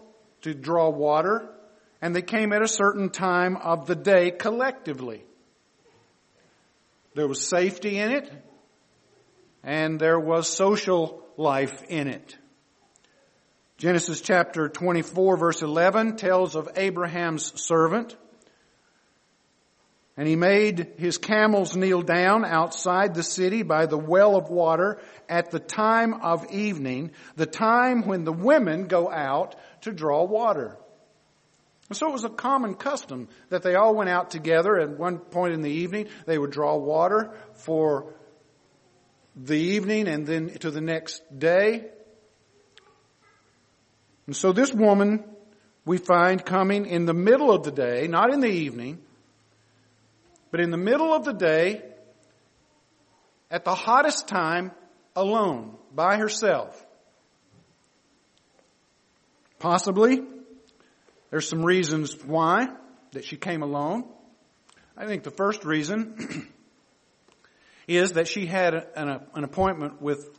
to 0.42 0.54
draw 0.54 0.90
water, 0.90 1.50
and 2.02 2.16
they 2.16 2.22
came 2.22 2.54
at 2.54 2.62
a 2.62 2.68
certain 2.68 3.10
time 3.10 3.58
of 3.58 3.86
the 3.88 3.96
day 3.96 4.32
collectively. 4.32 5.24
There 7.16 7.28
was 7.28 7.46
safety 7.46 7.98
in 7.98 8.12
it 8.12 8.32
and 9.64 10.00
there 10.00 10.20
was 10.20 10.48
social 10.48 11.22
life 11.38 11.84
in 11.90 12.08
it. 12.08 12.38
Genesis 13.78 14.22
chapter 14.22 14.70
24 14.70 15.38
verse 15.38 15.62
11 15.62 16.16
tells 16.18 16.56
of 16.56 16.70
Abraham's 16.76 17.52
servant. 17.62 18.16
And 20.20 20.28
he 20.28 20.36
made 20.36 20.96
his 20.98 21.18
camels 21.18 21.78
kneel 21.78 22.02
down 22.02 22.44
outside 22.44 23.16
the 23.16 23.24
city 23.24 23.64
by 23.64 23.86
the 23.86 23.98
well 23.98 24.36
of 24.36 24.50
water 24.50 25.00
at 25.30 25.50
the 25.50 25.62
time 25.62 26.14
of 26.14 26.52
evening, 26.52 27.12
the 27.38 27.46
time 27.46 28.06
when 28.06 28.26
the 28.26 28.34
women 28.34 28.88
go 28.88 29.10
out 29.10 29.56
to 29.84 29.94
draw 29.94 30.26
water. 30.26 30.78
And 31.88 31.98
so 31.98 32.10
it 32.10 32.12
was 32.12 32.26
a 32.26 32.30
common 32.30 32.76
custom 32.76 33.30
that 33.48 33.64
they 33.64 33.76
all 33.76 33.96
went 33.96 34.10
out 34.10 34.30
together 34.30 34.78
at 34.78 34.90
one 34.90 35.20
point 35.20 35.54
in 35.54 35.62
the 35.62 35.72
evening. 35.72 36.10
They 36.26 36.38
would 36.38 36.52
draw 36.52 36.76
water 36.76 37.34
for 37.54 38.14
the 39.38 39.58
evening 39.58 40.10
and 40.10 40.28
then 40.28 40.50
to 40.50 40.70
the 40.70 40.82
next 40.82 41.22
day. 41.40 41.86
And 44.26 44.36
so 44.36 44.52
this 44.52 44.74
woman 44.74 45.24
we 45.86 45.98
find 45.98 46.44
coming 46.44 46.88
in 46.88 47.06
the 47.06 47.14
middle 47.14 47.54
of 47.54 47.64
the 47.64 47.72
day, 47.72 48.08
not 48.08 48.34
in 48.34 48.42
the 48.42 48.50
evening, 48.50 49.00
but 50.52 50.60
in 50.60 50.72
the 50.72 50.78
middle 50.78 51.14
of 51.14 51.26
the 51.26 51.34
day, 51.34 51.84
at 53.52 53.66
the 53.66 53.76
hottest 53.76 54.28
time, 54.28 54.72
alone, 55.16 55.76
by 55.94 56.18
herself. 56.18 56.86
Possibly, 59.60 60.22
there's 61.32 61.48
some 61.48 61.66
reasons 61.66 62.16
why 62.24 62.70
that 63.12 63.26
she 63.26 63.36
came 63.36 63.62
alone. 63.62 64.06
I 64.96 65.06
think 65.06 65.24
the 65.24 65.32
first 65.32 65.66
reason 65.66 66.48
is 67.88 68.14
that 68.14 68.28
she 68.28 68.46
had 68.46 68.74
an, 68.96 69.22
an 69.34 69.44
appointment 69.44 70.02
with 70.02 70.30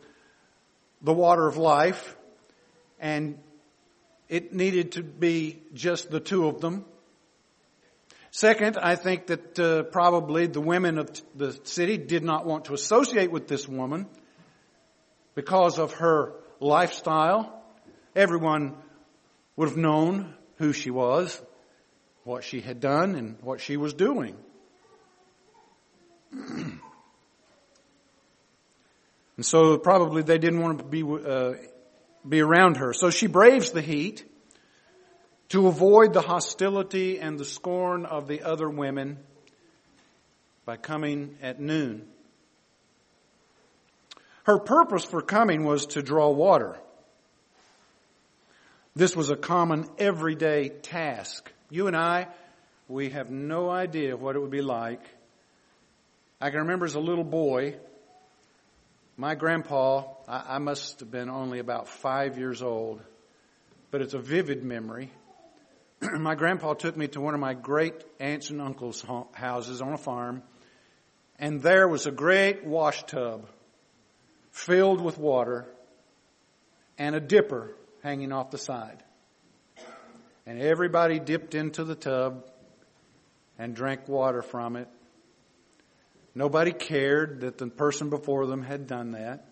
the 1.02 1.12
water 1.12 1.46
of 1.46 1.56
life 1.56 2.16
and 2.98 3.38
it 4.28 4.52
needed 4.52 4.92
to 4.92 5.02
be 5.02 5.60
just 5.74 6.10
the 6.10 6.20
two 6.20 6.46
of 6.46 6.60
them. 6.60 6.84
Second, 8.32 8.78
I 8.78 8.94
think 8.94 9.26
that 9.26 9.58
uh, 9.58 9.82
probably 9.84 10.46
the 10.46 10.60
women 10.60 10.98
of 10.98 11.10
the 11.34 11.58
city 11.64 11.96
did 11.96 12.22
not 12.22 12.46
want 12.46 12.66
to 12.66 12.74
associate 12.74 13.32
with 13.32 13.48
this 13.48 13.66
woman 13.66 14.06
because 15.34 15.80
of 15.80 15.94
her 15.94 16.34
lifestyle. 16.60 17.60
Everyone 18.14 18.76
would 19.56 19.68
have 19.68 19.76
known 19.76 20.32
who 20.58 20.72
she 20.72 20.90
was, 20.90 21.42
what 22.22 22.44
she 22.44 22.60
had 22.60 22.78
done, 22.78 23.16
and 23.16 23.36
what 23.40 23.60
she 23.60 23.76
was 23.76 23.94
doing. 23.94 24.36
and 26.32 26.78
so 29.40 29.76
probably 29.76 30.22
they 30.22 30.38
didn't 30.38 30.60
want 30.60 30.78
to 30.78 30.84
be 30.84 31.02
uh, 31.02 31.54
be 32.28 32.40
around 32.40 32.76
her. 32.76 32.92
So 32.92 33.10
she 33.10 33.26
braves 33.26 33.72
the 33.72 33.82
heat 33.82 34.24
to 35.50 35.66
avoid 35.66 36.12
the 36.12 36.20
hostility 36.20 37.18
and 37.18 37.38
the 37.38 37.44
scorn 37.44 38.06
of 38.06 38.28
the 38.28 38.42
other 38.42 38.68
women 38.68 39.18
by 40.64 40.76
coming 40.76 41.36
at 41.42 41.60
noon. 41.60 42.06
Her 44.44 44.58
purpose 44.58 45.04
for 45.04 45.20
coming 45.20 45.64
was 45.64 45.86
to 45.86 46.02
draw 46.02 46.30
water. 46.30 46.78
This 48.94 49.14
was 49.14 49.30
a 49.30 49.36
common 49.36 49.88
everyday 49.98 50.68
task. 50.68 51.50
You 51.68 51.88
and 51.88 51.96
I, 51.96 52.28
we 52.88 53.10
have 53.10 53.30
no 53.30 53.70
idea 53.70 54.16
what 54.16 54.36
it 54.36 54.40
would 54.40 54.50
be 54.50 54.62
like. 54.62 55.02
I 56.40 56.50
can 56.50 56.60
remember 56.60 56.86
as 56.86 56.94
a 56.94 57.00
little 57.00 57.24
boy, 57.24 57.76
my 59.16 59.34
grandpa, 59.34 60.04
I, 60.26 60.56
I 60.56 60.58
must 60.58 61.00
have 61.00 61.10
been 61.10 61.28
only 61.28 61.58
about 61.58 61.88
five 61.88 62.38
years 62.38 62.62
old, 62.62 63.00
but 63.90 64.00
it's 64.00 64.14
a 64.14 64.18
vivid 64.18 64.64
memory. 64.64 65.10
my 66.18 66.34
grandpa 66.34 66.74
took 66.74 66.96
me 66.96 67.08
to 67.08 67.20
one 67.20 67.34
of 67.34 67.40
my 67.40 67.54
great 67.54 67.94
aunts 68.18 68.50
and 68.50 68.60
uncles' 68.60 69.04
houses 69.32 69.82
on 69.82 69.92
a 69.92 69.98
farm, 69.98 70.42
and 71.38 71.62
there 71.62 71.88
was 71.88 72.06
a 72.06 72.10
great 72.10 72.64
wash 72.64 73.02
tub 73.04 73.46
filled 74.50 75.00
with 75.00 75.18
water 75.18 75.66
and 76.98 77.14
a 77.14 77.20
dipper 77.20 77.74
hanging 78.02 78.32
off 78.32 78.50
the 78.50 78.58
side. 78.58 79.02
And 80.46 80.60
everybody 80.60 81.18
dipped 81.18 81.54
into 81.54 81.84
the 81.84 81.94
tub 81.94 82.44
and 83.58 83.74
drank 83.74 84.08
water 84.08 84.42
from 84.42 84.76
it 84.76 84.88
Nobody 86.34 86.72
cared 86.72 87.40
that 87.40 87.58
the 87.58 87.66
person 87.66 88.08
before 88.08 88.46
them 88.46 88.62
had 88.62 88.86
done 88.86 89.12
that. 89.12 89.44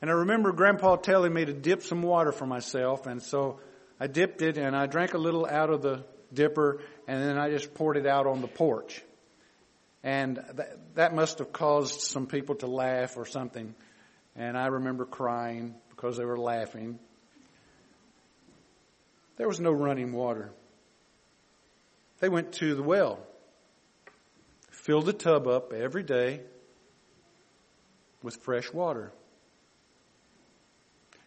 And 0.00 0.10
I 0.10 0.14
remember 0.14 0.52
Grandpa 0.52 0.96
telling 0.96 1.32
me 1.32 1.44
to 1.44 1.52
dip 1.52 1.82
some 1.82 2.02
water 2.02 2.32
for 2.32 2.46
myself, 2.46 3.06
and 3.06 3.22
so 3.22 3.60
I 4.02 4.08
dipped 4.08 4.42
it 4.42 4.58
and 4.58 4.74
I 4.74 4.86
drank 4.86 5.14
a 5.14 5.18
little 5.18 5.46
out 5.46 5.70
of 5.70 5.80
the 5.80 6.04
dipper, 6.34 6.80
and 7.06 7.22
then 7.22 7.38
I 7.38 7.50
just 7.50 7.72
poured 7.72 7.96
it 7.96 8.04
out 8.04 8.26
on 8.26 8.40
the 8.40 8.48
porch. 8.48 9.00
And 10.02 10.38
that, 10.54 10.96
that 10.96 11.14
must 11.14 11.38
have 11.38 11.52
caused 11.52 12.00
some 12.00 12.26
people 12.26 12.56
to 12.56 12.66
laugh 12.66 13.16
or 13.16 13.26
something. 13.26 13.76
And 14.34 14.58
I 14.58 14.66
remember 14.66 15.04
crying 15.04 15.76
because 15.90 16.16
they 16.16 16.24
were 16.24 16.36
laughing. 16.36 16.98
There 19.36 19.46
was 19.46 19.60
no 19.60 19.70
running 19.70 20.12
water. 20.12 20.50
They 22.18 22.28
went 22.28 22.54
to 22.54 22.74
the 22.74 22.82
well 22.82 23.20
fill 24.72 25.02
the 25.02 25.12
tub 25.12 25.46
up 25.46 25.72
every 25.72 26.02
day 26.02 26.40
with 28.20 28.34
fresh 28.38 28.72
water. 28.72 29.12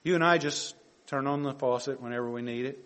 You 0.04 0.16
and 0.16 0.26
I 0.26 0.40
just 0.40 0.76
turn 1.08 1.28
on 1.28 1.44
the 1.44 1.54
faucet 1.54 2.02
whenever 2.02 2.30
we 2.30 2.42
need 2.42 2.66
it. 2.66 2.80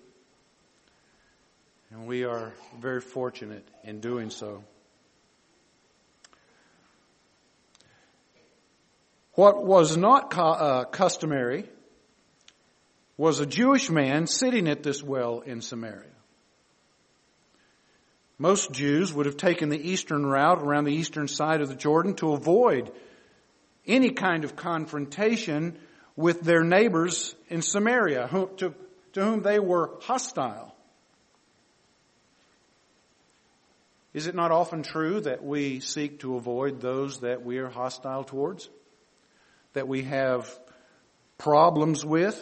And 1.91 2.05
we 2.05 2.25
are 2.25 2.53
very 2.79 3.01
fortunate 3.01 3.67
in 3.83 3.99
doing 3.99 4.29
so. 4.29 4.63
What 9.33 9.63
was 9.63 9.95
not 9.95 10.37
uh, 10.37 10.83
customary 10.85 11.65
was 13.15 13.39
a 13.39 13.45
Jewish 13.45 13.89
man 13.89 14.27
sitting 14.27 14.67
at 14.67 14.83
this 14.83 15.01
well 15.01 15.39
in 15.39 15.61
Samaria. 15.61 16.03
Most 18.37 18.71
Jews 18.71 19.13
would 19.13 19.25
have 19.25 19.37
taken 19.37 19.69
the 19.69 19.89
eastern 19.89 20.25
route 20.25 20.61
around 20.61 20.85
the 20.85 20.93
eastern 20.93 21.27
side 21.27 21.61
of 21.61 21.67
the 21.67 21.75
Jordan 21.75 22.13
to 22.15 22.33
avoid 22.33 22.91
any 23.85 24.11
kind 24.11 24.43
of 24.43 24.55
confrontation 24.55 25.77
with 26.19 26.41
their 26.41 26.65
neighbors 26.65 27.33
in 27.47 27.61
Samaria, 27.61 28.27
to, 28.57 28.73
whom 29.15 29.41
they 29.41 29.57
were 29.57 29.91
hostile. 30.01 30.75
Is 34.13 34.27
it 34.27 34.35
not 34.35 34.51
often 34.51 34.83
true 34.83 35.21
that 35.21 35.41
we 35.41 35.79
seek 35.79 36.19
to 36.19 36.35
avoid 36.35 36.81
those 36.81 37.21
that 37.21 37.45
we 37.45 37.59
are 37.59 37.69
hostile 37.69 38.25
towards? 38.25 38.67
That 39.75 39.87
we 39.87 40.03
have 40.03 40.53
problems 41.37 42.03
with? 42.03 42.35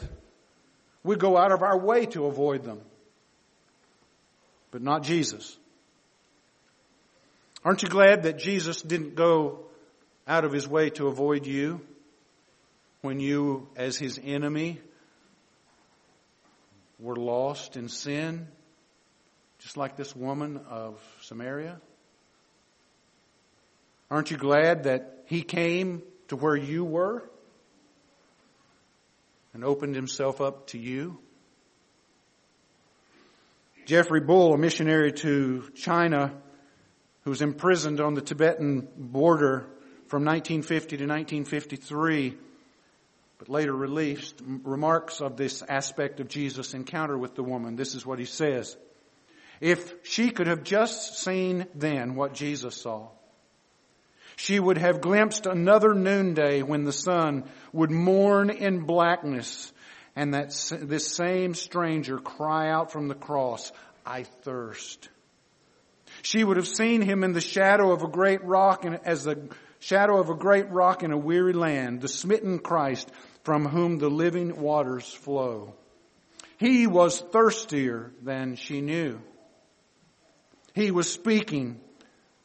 We 1.04 1.16
go 1.16 1.38
out 1.38 1.52
of 1.52 1.62
our 1.62 1.78
way 1.78 2.08
to 2.08 2.26
avoid 2.26 2.63
them. 2.63 2.82
But 4.72 4.82
not 4.82 5.04
Jesus. 5.04 5.56
Aren't 7.63 7.84
you 7.84 7.90
glad 7.90 8.24
that 8.24 8.40
Jesus 8.40 8.82
didn't 8.82 9.13
go 9.13 9.60
out 10.28 10.46
of 10.46 10.52
his 10.52 10.68
way 10.68 10.90
to 10.92 11.10
avoid 11.10 11.46
you 11.46 11.82
when 13.02 13.20
you, 13.20 13.70
as 13.76 13.98
his 13.98 14.20
enemy, 14.24 14.80
were 17.00 17.16
lost 17.16 17.78
in 17.78 17.90
sin, 17.90 18.48
just 19.60 19.78
like 19.78 19.96
this 19.96 20.16
woman 20.16 20.60
of 20.70 21.02
Samaria? 21.22 21.80
Aren't 24.10 24.32
you 24.32 24.38
glad 24.38 24.84
that 24.84 25.24
he 25.26 25.42
came 25.42 26.02
to 26.30 26.36
where 26.36 26.56
you 26.56 26.86
were 26.86 27.30
and 29.54 29.64
opened 29.64 29.96
himself 29.96 30.40
up 30.40 30.68
to 30.68 30.78
you? 30.78 31.20
Geoffrey 33.86 34.20
Bull, 34.20 34.54
a 34.54 34.58
missionary 34.58 35.14
to 35.14 35.70
China, 35.76 36.34
who 37.24 37.30
was 37.30 37.42
imprisoned 37.42 38.02
on 38.02 38.16
the 38.16 38.22
Tibetan 38.22 38.88
border 38.98 39.68
from 40.08 40.24
1950 40.24 40.98
to 40.98 41.04
1953, 41.04 42.38
but 43.38 43.50
later 43.50 43.73
released, 43.73 44.41
remarks 44.63 45.21
of 45.21 45.38
this 45.38 45.62
aspect 45.62 46.19
of 46.19 46.28
Jesus' 46.28 46.73
encounter 46.73 47.17
with 47.17 47.36
the 47.36 47.43
woman. 47.43 47.76
This 47.76 47.95
is 47.95 48.06
what 48.06 48.19
he 48.19 48.26
says. 48.26 48.76
If 49.62 49.93
she 50.04 50.32
could 50.32 50.47
have 50.47 50.63
just 50.63 51.19
seen 51.19 51.67
then 51.76 52.15
what 52.15 52.34
Jesus 52.34 52.76
saw, 52.76 53.10
she 54.36 54.60
would 54.60 54.78
have 54.78 55.02
glimpsed 55.02 55.47
another 55.47 55.95
noonday 55.95 56.62
when 56.62 56.84
the 56.84 56.93
sun 56.93 57.43
would 57.73 57.89
mourn 57.89 58.52
in 58.52 58.86
blackness 58.86 59.73
and 60.15 60.34
that 60.34 60.50
this 60.82 61.08
same 61.13 61.54
stranger 61.54 62.17
cry 62.19 62.69
out 62.69 62.91
from 62.91 63.08
the 63.08 63.15
cross, 63.15 63.71
I 64.06 64.23
thirst. 64.23 65.10
She 66.21 66.43
would 66.43 66.58
have 66.58 66.67
seen 66.67 67.02
him 67.02 67.23
in 67.23 67.34
the 67.34 67.41
shadow 67.41 67.91
of 67.91 68.04
a 68.04 68.08
great 68.08 68.43
rock 68.43 68.86
and 68.86 69.00
as 69.06 69.23
the 69.23 69.50
shadow 69.80 70.20
of 70.20 70.30
a 70.30 70.36
great 70.36 70.70
rock 70.70 71.04
in 71.04 71.12
a 71.12 71.18
weary 71.18 71.54
land, 71.54 72.02
the 72.02 72.08
smitten 72.08 72.60
Christ, 72.60 73.12
from 73.44 73.66
whom 73.66 73.98
the 73.98 74.10
living 74.10 74.60
waters 74.60 75.12
flow. 75.12 75.76
He 76.58 76.88
was 76.88 77.20
thirstier 77.20 78.12
than 78.22 78.56
she 78.56 78.82
knew. 78.82 79.22
He 80.74 80.92
was 80.92 81.12
speaking 81.12 81.80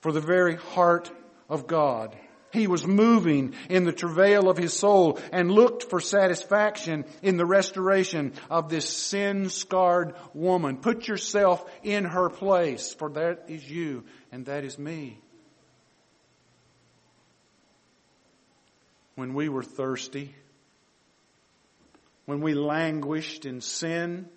for 0.01 0.13
the 0.13 0.21
very 0.21 0.57
heart 0.57 1.11
of 1.49 1.67
God. 1.67 2.17
He 2.53 2.67
was 2.67 2.87
moving 2.87 3.55
in 3.71 3.85
the 3.85 3.93
travail 3.93 4.51
of 4.51 4.59
his 4.59 4.75
soul 4.75 5.19
and 5.33 5.51
looked 5.51 5.89
for 5.89 6.01
satisfaction 6.01 7.07
in 7.23 7.39
the 7.39 7.47
restoration 7.47 8.35
of 8.51 8.69
this 8.69 8.89
sin 8.89 9.49
scarred 9.49 10.15
woman. 10.35 10.77
Put 10.77 11.09
yourself 11.09 11.65
in 11.83 12.05
her 12.05 12.29
place, 12.29 12.93
for 12.93 13.09
that 13.11 13.45
is 13.49 13.69
you 13.69 14.05
and 14.31 14.45
that 14.47 14.65
is 14.65 14.79
me. 14.79 15.19
When 19.15 19.35
we 19.35 19.49
were 19.49 19.63
thirsty, 19.63 20.35
when 22.27 22.41
we 22.41 22.55
languished 22.55 23.45
in 23.45 23.61
sin, 23.61 24.29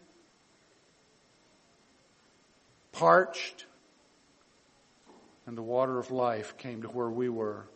parched, 2.91 3.65
and 5.45 5.57
the 5.57 5.61
water 5.61 5.99
of 5.99 6.11
life 6.11 6.57
came 6.57 6.81
to 6.81 6.88
where 6.88 7.09
we 7.09 7.29
were. 7.29 7.67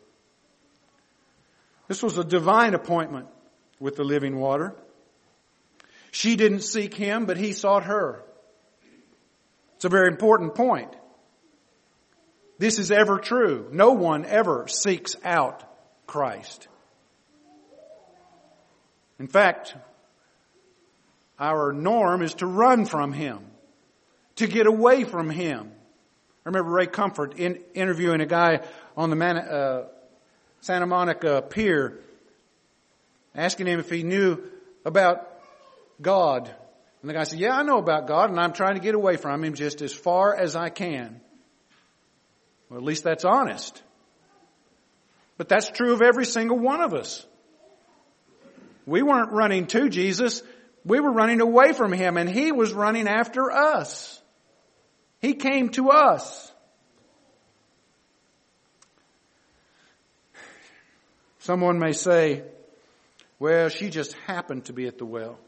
This 1.88 2.02
was 2.04 2.18
a 2.18 2.24
divine 2.24 2.74
appointment 2.74 3.28
with 3.80 3.96
the 3.96 4.04
living 4.04 4.38
water. 4.38 4.76
She 6.12 6.36
didn't 6.36 6.62
seek 6.62 6.94
him, 6.94 7.26
but 7.26 7.38
he 7.38 7.54
sought 7.54 7.84
her. 7.84 8.24
It's 9.76 9.86
a 9.86 9.90
very 9.90 10.08
important 10.08 10.56
point. 10.56 10.94
This 12.58 12.78
is 12.80 12.92
ever 12.92 13.20
true. 13.20 13.70
No 13.72 13.94
one 13.94 14.26
ever 14.26 14.68
seeks 14.68 15.16
out 15.24 15.64
Christ. 16.06 16.68
In 19.20 19.28
fact, 19.28 19.76
our 21.38 21.74
norm 21.74 22.22
is 22.22 22.34
to 22.36 22.46
run 22.46 22.86
from 22.86 23.12
Him, 23.12 23.40
to 24.38 24.48
get 24.48 24.66
away 24.66 25.04
from 25.04 25.30
Him. 25.30 25.72
I 26.46 26.50
remember 26.50 26.72
Ray 26.72 26.88
Comfort 26.88 27.38
in, 27.38 27.60
interviewing 27.74 28.22
a 28.22 28.26
guy 28.26 28.62
on 28.96 29.10
the 29.10 29.16
Man, 29.16 29.38
uh, 29.38 29.88
Santa 30.62 30.88
Monica 30.88 31.42
Pier, 31.42 32.00
asking 33.36 33.68
him 33.68 33.80
if 33.80 33.90
he 33.90 34.04
knew 34.04 34.42
about 34.84 35.28
God. 36.02 36.54
And 37.02 37.10
the 37.10 37.14
guy 37.14 37.24
said, 37.24 37.40
Yeah, 37.40 37.56
I 37.56 37.64
know 37.64 37.78
about 37.78 38.08
God, 38.08 38.30
and 38.30 38.40
I'm 38.40 38.54
trying 38.54 38.76
to 38.76 38.82
get 38.82 38.96
away 38.96 39.16
from 39.16 39.44
Him 39.44 39.54
just 39.54 39.82
as 39.82 39.94
far 39.94 40.36
as 40.36 40.56
I 40.56 40.70
can. 40.70 41.22
Well, 42.70 42.80
at 42.80 42.84
least 42.84 43.04
that's 43.04 43.26
honest. 43.26 43.82
But 45.38 45.48
that's 45.48 45.70
true 45.70 45.94
of 45.94 46.02
every 46.02 46.26
single 46.26 46.60
one 46.60 46.82
of 46.82 46.94
us. 46.94 47.26
We 48.90 49.04
weren't 49.04 49.32
running 49.32 49.68
to 49.68 49.88
Jesus. 49.88 50.42
We 50.84 51.00
were 51.00 51.12
running 51.12 51.42
away 51.42 51.74
from 51.74 51.94
Him 51.94 52.18
and 52.18 52.28
He 52.28 52.52
was 52.52 52.74
running 52.74 53.08
after 53.08 53.52
us. 53.52 54.20
He 55.20 55.36
came 55.36 55.70
to 55.70 55.92
us. 55.92 56.52
Someone 61.40 61.80
may 61.80 61.94
say, 61.94 62.44
well, 63.38 63.70
she 63.70 63.90
just 63.90 64.14
happened 64.26 64.66
to 64.66 64.74
be 64.74 64.88
at 64.88 64.98
the 64.98 65.06
well. 65.06 65.40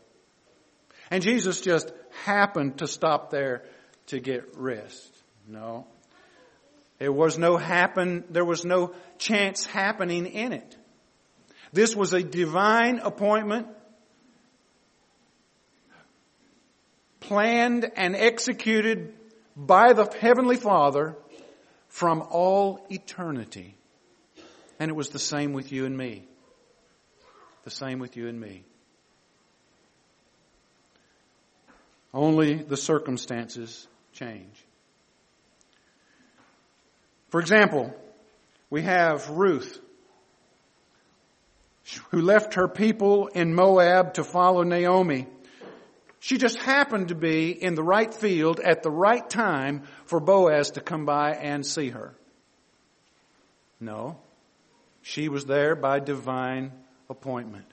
And 1.09 1.23
Jesus 1.23 1.61
just 1.61 1.91
happened 2.23 2.77
to 2.77 2.87
stop 2.87 3.31
there 3.31 3.63
to 4.07 4.19
get 4.19 4.55
rest. 4.55 5.11
No. 5.47 5.85
There 6.99 7.11
was 7.11 7.37
no 7.37 7.57
happen, 7.57 8.23
there 8.29 8.45
was 8.45 8.63
no 8.63 8.93
chance 9.17 9.65
happening 9.65 10.27
in 10.27 10.53
it. 10.53 10.77
This 11.73 11.95
was 11.95 12.13
a 12.13 12.21
divine 12.21 12.99
appointment 12.99 13.67
planned 17.21 17.89
and 17.95 18.15
executed 18.15 19.13
by 19.55 19.93
the 19.93 20.05
Heavenly 20.19 20.57
Father 20.57 21.15
from 21.87 22.23
all 22.29 22.85
eternity. 22.89 23.77
And 24.79 24.89
it 24.89 24.95
was 24.95 25.09
the 25.09 25.19
same 25.19 25.53
with 25.53 25.71
you 25.71 25.85
and 25.85 25.97
me. 25.97 26.25
The 27.63 27.69
same 27.69 27.99
with 27.99 28.17
you 28.17 28.27
and 28.27 28.39
me. 28.39 28.63
Only 32.13 32.55
the 32.55 32.75
circumstances 32.75 33.87
change. 34.13 34.65
For 37.29 37.39
example, 37.39 37.95
we 38.69 38.81
have 38.81 39.29
Ruth, 39.29 39.79
who 42.09 42.21
left 42.21 42.55
her 42.55 42.67
people 42.67 43.27
in 43.27 43.53
Moab 43.53 44.15
to 44.15 44.23
follow 44.23 44.63
Naomi. 44.63 45.27
She 46.19 46.37
just 46.37 46.57
happened 46.57 47.07
to 47.07 47.15
be 47.15 47.51
in 47.51 47.73
the 47.73 47.83
right 47.83 48.13
field 48.13 48.59
at 48.59 48.83
the 48.83 48.91
right 48.91 49.27
time 49.27 49.83
for 50.05 50.19
Boaz 50.19 50.71
to 50.71 50.81
come 50.81 51.05
by 51.05 51.33
and 51.33 51.65
see 51.65 51.89
her. 51.89 52.13
No, 53.79 54.19
she 55.01 55.29
was 55.29 55.45
there 55.45 55.75
by 55.75 55.99
divine 55.99 56.71
appointment. 57.09 57.65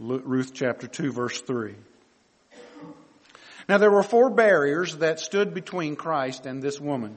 Ruth 0.00 0.52
chapter 0.54 0.86
2 0.88 1.12
verse 1.12 1.40
3. 1.40 1.74
Now 3.68 3.78
there 3.78 3.90
were 3.90 4.02
four 4.02 4.30
barriers 4.30 4.96
that 4.96 5.20
stood 5.20 5.54
between 5.54 5.94
Christ 5.94 6.46
and 6.46 6.62
this 6.62 6.80
woman, 6.80 7.16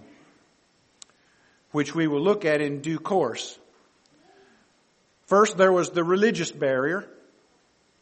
which 1.71 1.95
we 1.95 2.07
will 2.07 2.21
look 2.21 2.45
at 2.45 2.61
in 2.61 2.81
due 2.81 2.99
course. 2.99 3.57
First, 5.31 5.55
there 5.55 5.71
was 5.71 5.91
the 5.91 6.03
religious 6.03 6.51
barrier 6.51 7.07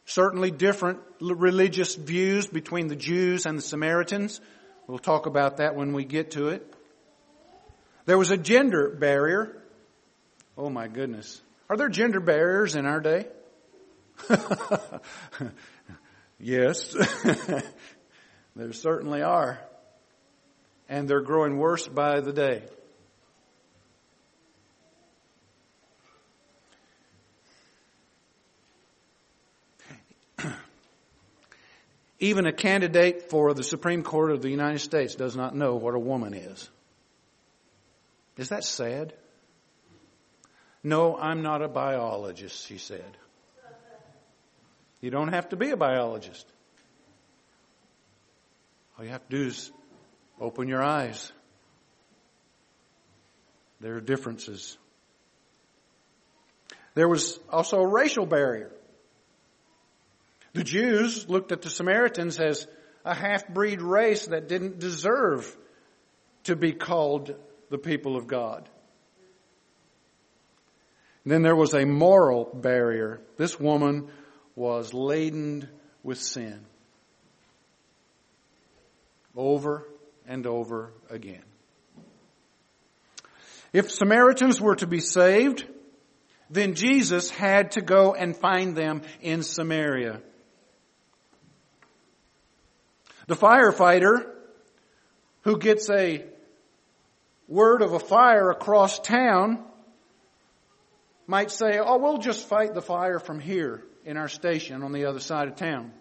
certainly 0.05 0.49
different 0.49 0.97
religious 1.21 1.93
views 1.93 2.47
between 2.47 2.87
the 2.87 2.95
Jews 2.95 3.45
and 3.45 3.59
the 3.59 3.61
Samaritans. 3.61 4.41
We'll 4.87 4.97
talk 4.97 5.27
about 5.27 5.57
that 5.57 5.75
when 5.75 5.93
we 5.93 6.05
get 6.05 6.31
to 6.31 6.47
it. 6.47 6.65
There 8.07 8.17
was 8.17 8.31
a 8.31 8.37
gender 8.37 8.89
barrier. 8.89 9.61
Oh 10.57 10.71
my 10.71 10.87
goodness. 10.87 11.39
Are 11.69 11.77
there 11.77 11.89
gender 11.89 12.19
barriers 12.19 12.75
in 12.75 12.87
our 12.87 12.99
day? 12.99 13.27
yes. 16.39 16.95
there 18.55 18.73
certainly 18.73 19.21
are. 19.21 19.59
And 20.89 21.07
they're 21.07 21.21
growing 21.21 21.59
worse 21.59 21.87
by 21.87 22.21
the 22.21 22.33
day. 22.33 22.63
Even 32.19 32.45
a 32.45 32.51
candidate 32.51 33.29
for 33.29 33.53
the 33.53 33.63
Supreme 33.63 34.03
Court 34.03 34.32
of 34.32 34.41
the 34.41 34.49
United 34.49 34.79
States 34.79 35.15
does 35.15 35.36
not 35.36 35.55
know 35.55 35.75
what 35.75 35.95
a 35.95 35.99
woman 35.99 36.34
is. 36.34 36.69
Is 38.38 38.49
that 38.49 38.63
sad? 38.63 39.13
No, 40.84 41.17
I'm 41.17 41.41
not 41.41 41.62
a 41.62 41.67
biologist, 41.67 42.67
she 42.67 42.77
said. 42.77 43.17
You 45.01 45.12
don't 45.12 45.29
have 45.29 45.49
to 45.49 45.55
be 45.55 45.69
a 45.69 45.77
biologist. 45.77 46.45
All 48.97 49.05
you 49.05 49.12
have 49.12 49.27
to 49.29 49.38
do 49.38 49.47
is 49.47 49.71
open 50.41 50.67
your 50.67 50.84
eyes. 50.84 51.32
There 53.79 53.95
are 53.95 54.01
differences. 54.01 54.77
There 56.95 57.08
was 57.08 57.39
also 57.49 57.77
a 57.79 57.88
racial 57.88 58.25
barrier. 58.25 58.71
The 60.59 60.65
Jews 60.65 61.29
looked 61.29 61.53
at 61.53 61.61
the 61.61 61.69
Samaritans 61.69 62.37
as 62.37 62.67
a 63.05 63.15
half-breed 63.15 63.81
race 63.81 64.27
that 64.27 64.49
didn't 64.49 64.77
deserve 64.77 65.55
to 66.43 66.57
be 66.57 66.73
called 66.73 67.33
the 67.69 67.77
people 67.77 68.17
of 68.17 68.27
God. 68.27 68.67
And 71.23 71.31
then 71.31 71.43
there 71.43 71.55
was 71.55 71.73
a 71.73 71.85
moral 71.85 72.43
barrier. 72.43 73.21
This 73.37 73.57
woman 73.57 74.09
was 74.53 74.93
laden 74.93 75.69
with 76.03 76.19
sin. 76.19 76.65
Over 79.37 79.87
and 80.27 80.45
over 80.45 80.91
again. 81.09 81.45
If 83.71 83.91
Samaritans 83.91 84.59
were 84.59 84.75
to 84.75 84.87
be 84.87 84.99
saved, 84.99 85.65
then 86.49 86.73
Jesus 86.73 87.29
had 87.29 87.71
to 87.71 87.81
go 87.81 88.13
and 88.13 88.35
find 88.35 88.75
them 88.75 89.03
in 89.21 89.41
Samaria. 89.41 90.21
The 93.29 93.35
firefighter 93.35 94.27
who 95.43 95.59
gets 95.59 95.87
a 95.91 96.25
word 97.47 97.83
of 97.83 97.93
a 97.93 97.99
fire 97.99 98.49
across 98.49 98.97
town 98.97 99.63
might 101.27 101.51
say, 101.51 101.77
oh, 101.77 101.99
we'll 101.99 102.17
just 102.17 102.47
fight 102.47 102.73
the 102.73 102.81
fire 102.81 103.19
from 103.19 103.39
here 103.39 103.83
in 104.03 104.17
our 104.17 104.29
station 104.29 104.81
on 104.81 104.93
the 104.93 105.05
other 105.05 105.19
side 105.19 105.47
of 105.47 105.57
town. 105.57 105.91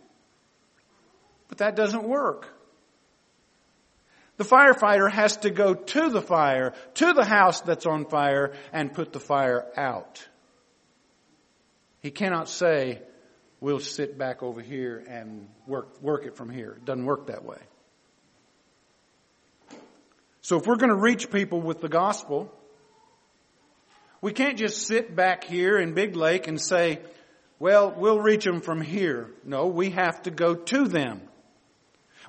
But 1.48 1.58
that 1.58 1.76
doesn't 1.76 2.04
work. 2.04 2.48
The 4.38 4.44
firefighter 4.44 5.10
has 5.10 5.36
to 5.38 5.50
go 5.50 5.74
to 5.74 6.08
the 6.08 6.22
fire, 6.22 6.72
to 6.94 7.12
the 7.12 7.26
house 7.26 7.60
that's 7.60 7.84
on 7.84 8.06
fire, 8.06 8.54
and 8.72 8.94
put 8.94 9.12
the 9.12 9.20
fire 9.20 9.66
out. 9.76 10.26
He 12.00 12.10
cannot 12.10 12.48
say, 12.48 13.02
we'll 13.60 13.80
sit 13.80 14.18
back 14.18 14.42
over 14.42 14.60
here 14.60 15.02
and 15.08 15.48
work, 15.66 16.00
work 16.02 16.26
it 16.26 16.36
from 16.36 16.50
here. 16.50 16.72
It 16.72 16.84
doesn't 16.84 17.04
work 17.04 17.26
that 17.26 17.44
way. 17.44 17.58
So 20.40 20.56
if 20.56 20.66
we're 20.66 20.76
going 20.76 20.90
to 20.90 20.96
reach 20.96 21.30
people 21.30 21.60
with 21.60 21.80
the 21.80 21.88
gospel, 21.88 22.52
we 24.20 24.32
can't 24.32 24.56
just 24.56 24.86
sit 24.86 25.14
back 25.14 25.44
here 25.44 25.78
in 25.78 25.94
Big 25.94 26.16
Lake 26.16 26.48
and 26.48 26.60
say, 26.60 27.00
well, 27.58 27.92
we'll 27.96 28.20
reach 28.20 28.44
them 28.44 28.60
from 28.60 28.80
here. 28.80 29.30
No, 29.44 29.66
we 29.66 29.90
have 29.90 30.22
to 30.22 30.30
go 30.30 30.54
to 30.54 30.88
them. 30.88 31.20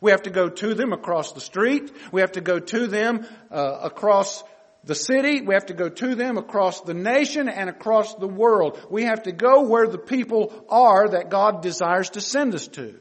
We 0.01 0.11
have 0.11 0.23
to 0.23 0.29
go 0.29 0.49
to 0.49 0.73
them 0.73 0.93
across 0.93 1.33
the 1.33 1.41
street. 1.41 1.91
We 2.11 2.21
have 2.21 2.33
to 2.33 2.41
go 2.41 2.59
to 2.59 2.87
them 2.87 3.25
uh, 3.51 3.79
across 3.83 4.43
the 4.83 4.95
city. 4.95 5.41
We 5.41 5.53
have 5.53 5.67
to 5.67 5.73
go 5.73 5.89
to 5.89 6.15
them 6.15 6.37
across 6.37 6.81
the 6.81 6.93
nation 6.93 7.49
and 7.49 7.69
across 7.69 8.15
the 8.15 8.27
world. 8.27 8.79
We 8.89 9.03
have 9.03 9.23
to 9.23 9.31
go 9.31 9.63
where 9.63 9.87
the 9.87 9.97
people 9.97 10.65
are 10.69 11.09
that 11.09 11.29
God 11.29 11.61
desires 11.61 12.11
to 12.11 12.21
send 12.21 12.55
us 12.55 12.67
to. 12.69 12.99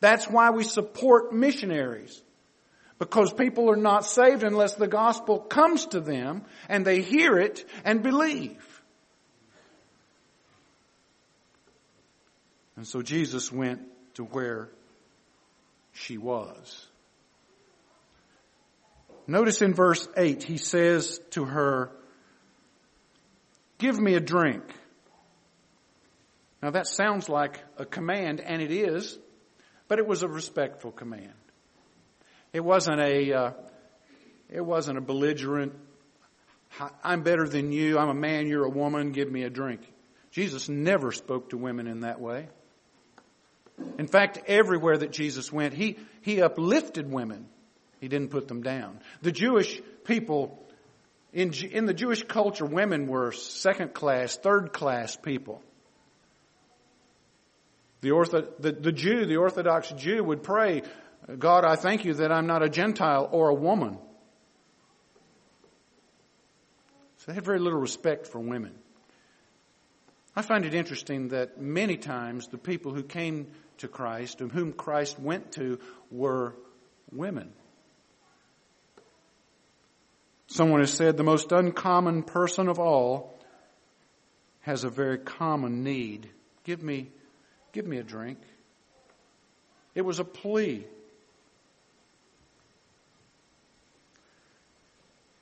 That's 0.00 0.28
why 0.28 0.50
we 0.50 0.64
support 0.64 1.32
missionaries. 1.32 2.22
Because 2.98 3.32
people 3.32 3.70
are 3.70 3.76
not 3.76 4.06
saved 4.06 4.42
unless 4.42 4.74
the 4.74 4.88
gospel 4.88 5.38
comes 5.38 5.86
to 5.86 6.00
them 6.00 6.44
and 6.68 6.84
they 6.84 7.02
hear 7.02 7.38
it 7.38 7.64
and 7.84 8.02
believe. 8.02 8.82
And 12.76 12.86
so 12.86 13.02
Jesus 13.02 13.50
went 13.50 13.82
to 14.14 14.24
where 14.24 14.68
she 15.92 16.18
was. 16.18 16.85
Notice 19.26 19.62
in 19.62 19.74
verse 19.74 20.06
8, 20.16 20.42
he 20.42 20.56
says 20.56 21.20
to 21.30 21.44
her, 21.44 21.90
Give 23.78 23.98
me 23.98 24.14
a 24.14 24.20
drink. 24.20 24.62
Now 26.62 26.70
that 26.70 26.86
sounds 26.86 27.28
like 27.28 27.62
a 27.76 27.84
command, 27.84 28.40
and 28.40 28.62
it 28.62 28.70
is, 28.70 29.18
but 29.88 29.98
it 29.98 30.06
was 30.06 30.22
a 30.22 30.28
respectful 30.28 30.92
command. 30.92 31.34
It 32.52 32.60
wasn't 32.60 33.00
a, 33.00 33.32
uh, 33.32 33.52
it 34.48 34.64
wasn't 34.64 34.98
a 34.98 35.00
belligerent, 35.00 35.74
I'm 37.02 37.22
better 37.22 37.48
than 37.48 37.72
you, 37.72 37.98
I'm 37.98 38.08
a 38.08 38.14
man, 38.14 38.46
you're 38.46 38.64
a 38.64 38.70
woman, 38.70 39.12
give 39.12 39.30
me 39.30 39.42
a 39.42 39.50
drink. 39.50 39.80
Jesus 40.30 40.68
never 40.68 41.12
spoke 41.12 41.50
to 41.50 41.56
women 41.56 41.86
in 41.86 42.00
that 42.00 42.20
way. 42.20 42.48
In 43.98 44.06
fact, 44.06 44.40
everywhere 44.46 44.98
that 44.98 45.10
Jesus 45.10 45.52
went, 45.52 45.74
he, 45.74 45.98
he 46.22 46.42
uplifted 46.42 47.10
women. 47.10 47.48
He 48.00 48.08
didn't 48.08 48.30
put 48.30 48.48
them 48.48 48.62
down. 48.62 49.00
The 49.22 49.32
Jewish 49.32 49.80
people, 50.04 50.62
in, 51.32 51.52
in 51.52 51.86
the 51.86 51.94
Jewish 51.94 52.22
culture, 52.24 52.66
women 52.66 53.06
were 53.06 53.32
second 53.32 53.94
class, 53.94 54.36
third 54.36 54.72
class 54.72 55.16
people. 55.16 55.62
The, 58.02 58.10
ortho, 58.10 58.48
the, 58.60 58.72
the 58.72 58.92
Jew, 58.92 59.24
the 59.24 59.36
Orthodox 59.36 59.90
Jew 59.92 60.22
would 60.22 60.42
pray, 60.42 60.82
God, 61.38 61.64
I 61.64 61.76
thank 61.76 62.04
you 62.04 62.14
that 62.14 62.30
I'm 62.30 62.46
not 62.46 62.62
a 62.62 62.68
Gentile 62.68 63.28
or 63.32 63.48
a 63.48 63.54
woman. 63.54 63.98
So 67.18 67.24
they 67.26 67.34
had 67.34 67.44
very 67.44 67.58
little 67.58 67.80
respect 67.80 68.26
for 68.26 68.38
women. 68.38 68.74
I 70.36 70.42
find 70.42 70.66
it 70.66 70.74
interesting 70.74 71.28
that 71.28 71.60
many 71.60 71.96
times 71.96 72.48
the 72.48 72.58
people 72.58 72.92
who 72.92 73.02
came 73.02 73.48
to 73.78 73.88
Christ 73.88 74.40
and 74.42 74.52
whom 74.52 74.72
Christ 74.72 75.18
went 75.18 75.52
to 75.52 75.80
were 76.10 76.54
women. 77.10 77.52
Someone 80.48 80.80
has 80.80 80.92
said 80.92 81.16
the 81.16 81.24
most 81.24 81.52
uncommon 81.52 82.22
person 82.22 82.68
of 82.68 82.78
all 82.78 83.38
has 84.60 84.84
a 84.84 84.90
very 84.90 85.18
common 85.18 85.82
need. 85.82 86.28
Give 86.64 86.82
me, 86.82 87.08
give 87.72 87.86
me 87.86 87.98
a 87.98 88.02
drink. 88.02 88.38
It 89.94 90.02
was 90.02 90.18
a 90.18 90.24
plea. 90.24 90.84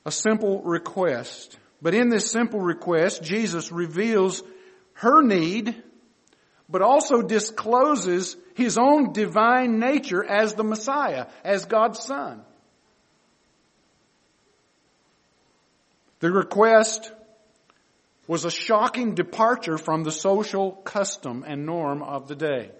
A 0.05 0.11
simple 0.11 0.61
request. 0.61 1.57
But 1.81 1.93
in 1.93 2.09
this 2.09 2.31
simple 2.31 2.59
request, 2.59 3.23
Jesus 3.23 3.71
reveals 3.71 4.43
her 4.93 5.21
need 5.21 5.83
but 6.69 6.81
also 6.81 7.21
discloses 7.21 8.35
his 8.55 8.77
own 8.77 9.13
divine 9.13 9.79
nature 9.79 10.23
as 10.23 10.53
the 10.53 10.63
Messiah, 10.63 11.27
as 11.43 11.65
God's 11.65 11.99
Son. 12.03 12.41
The 16.19 16.31
request 16.31 17.11
was 18.27 18.45
a 18.45 18.51
shocking 18.51 19.15
departure 19.15 19.77
from 19.77 20.03
the 20.03 20.11
social 20.11 20.71
custom 20.71 21.43
and 21.45 21.65
norm 21.65 22.01
of 22.01 22.27
the 22.27 22.35
day. 22.35 22.71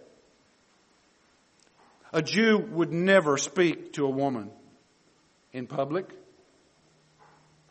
A 2.12 2.22
Jew 2.22 2.58
would 2.58 2.94
never 2.94 3.38
speak 3.38 3.94
to 3.94 4.06
a 4.06 4.10
woman 4.10 4.50
in 5.52 5.68
public 5.68 6.10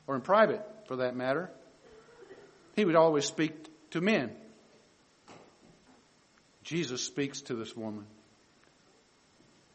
or 0.06 0.14
in 0.14 0.20
private 0.20 0.62
for 0.86 0.96
that 0.96 1.16
matter. 1.16 1.50
He 2.76 2.84
would 2.84 2.96
always 2.96 3.24
speak 3.24 3.52
to 3.90 4.00
men. 4.00 4.32
Jesus 6.62 7.02
speaks 7.02 7.42
to 7.42 7.54
this 7.54 7.76
woman. 7.76 8.06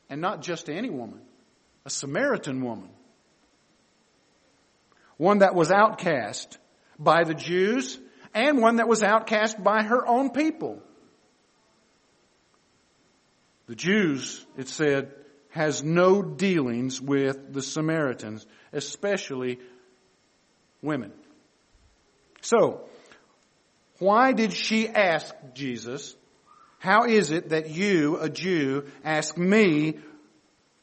And 0.09 0.21
not 0.21 0.41
just 0.41 0.69
any 0.69 0.89
woman, 0.89 1.21
a 1.85 1.89
Samaritan 1.89 2.63
woman. 2.63 2.89
One 5.19 5.39
that 5.39 5.53
was 5.53 5.69
outcast 5.69 6.57
by 6.97 7.25
the 7.25 7.33
Jews 7.33 7.99
and 8.33 8.61
one 8.61 8.77
that 8.77 8.87
was 8.87 9.03
outcast 9.03 9.61
by 9.61 9.83
her 9.83 10.07
own 10.07 10.29
people. 10.29 10.81
The 13.67 13.75
Jews, 13.75 14.45
it 14.57 14.69
said, 14.69 15.13
has 15.49 15.83
no 15.83 16.21
dealings 16.21 17.01
with 17.01 17.51
the 17.51 17.61
Samaritans, 17.61 18.47
especially 18.71 19.59
women. 20.81 21.11
So, 22.39 22.85
why 23.97 24.31
did 24.31 24.53
she 24.53 24.87
ask 24.87 25.35
Jesus 25.53 26.15
how 26.77 27.03
is 27.03 27.31
it 27.31 27.49
that 27.49 27.69
you, 27.69 28.17
a 28.21 28.29
Jew, 28.29 28.85
ask 29.03 29.37
me 29.37 29.99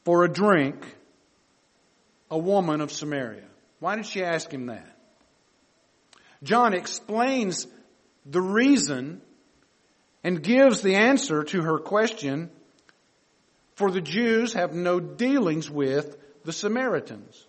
for 0.05 0.25
a 0.25 0.29
drink, 0.31 0.77
a 2.31 2.37
woman 2.37 2.83
of 2.83 2.92
Samaria? 2.92 3.46
Why 3.79 3.97
did 3.97 4.07
she 4.07 4.23
ask 4.23 4.51
him 4.51 4.67
that? 4.67 4.97
John 6.43 6.75
explains 6.75 7.67
the 8.25 8.41
reason 8.41 9.21
and 10.25 10.43
gives 10.43 10.83
the 10.83 10.97
answer 10.97 11.45
to 11.45 11.62
her 11.62 11.79
question 11.79 12.51
for 13.77 13.91
the 13.91 14.01
Jews 14.01 14.55
have 14.55 14.73
no 14.73 14.99
dealings 15.01 15.71
with 15.71 16.17
the 16.45 16.53
Samaritans. 16.53 17.47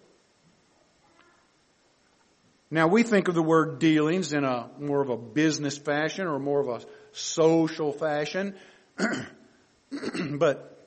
Now 2.69 2.87
we 2.87 3.03
think 3.03 3.29
of 3.29 3.35
the 3.35 3.41
word 3.41 3.79
dealings 3.79 4.33
in 4.33 4.43
a 4.43 4.69
more 4.77 5.01
of 5.01 5.09
a 5.09 5.17
business 5.17 5.77
fashion 5.77 6.27
or 6.27 6.37
more 6.37 6.59
of 6.59 6.67
a 6.67 6.85
social 7.13 7.93
fashion. 7.93 8.55
but 10.31 10.85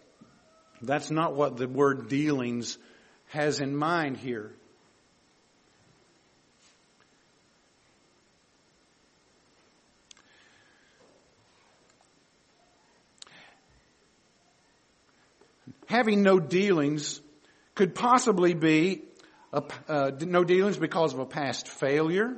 that's 0.83 1.11
not 1.11 1.35
what 1.35 1.57
the 1.57 1.67
word 1.67 2.09
dealings 2.09 2.77
has 3.29 3.61
in 3.61 3.75
mind 3.75 4.19
here. 4.19 4.53
Having 15.91 16.23
no 16.23 16.39
dealings 16.39 17.21
could 17.75 17.97
possibly 17.97 18.55
be 18.55 19.03
a, 19.53 19.65
uh, 19.89 20.13
no 20.21 20.45
dealings 20.45 20.77
because 20.77 21.13
of 21.13 21.19
a 21.19 21.27
past 21.27 21.67
failure, 21.67 22.37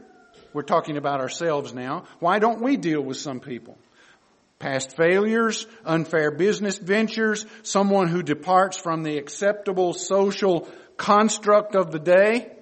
we're 0.55 0.63
talking 0.63 0.97
about 0.97 1.21
ourselves 1.21 1.75
now. 1.75 2.05
Why 2.19 2.39
don't 2.39 2.63
we 2.63 2.79
deal 2.79 3.03
with 3.03 3.19
some 3.19 3.41
people? 3.41 3.77
Past 4.59 4.97
failures, 4.97 5.67
unfair 5.85 6.31
business 6.31 6.79
ventures, 6.79 7.45
someone 7.63 8.09
who 8.09 8.23
departs 8.23 8.79
from 8.79 9.03
the 9.03 9.19
acceptable 9.19 9.93
social 9.93 10.67
construct 10.97 11.75
of 11.75 11.93
the 11.93 11.99
day. 11.99 12.53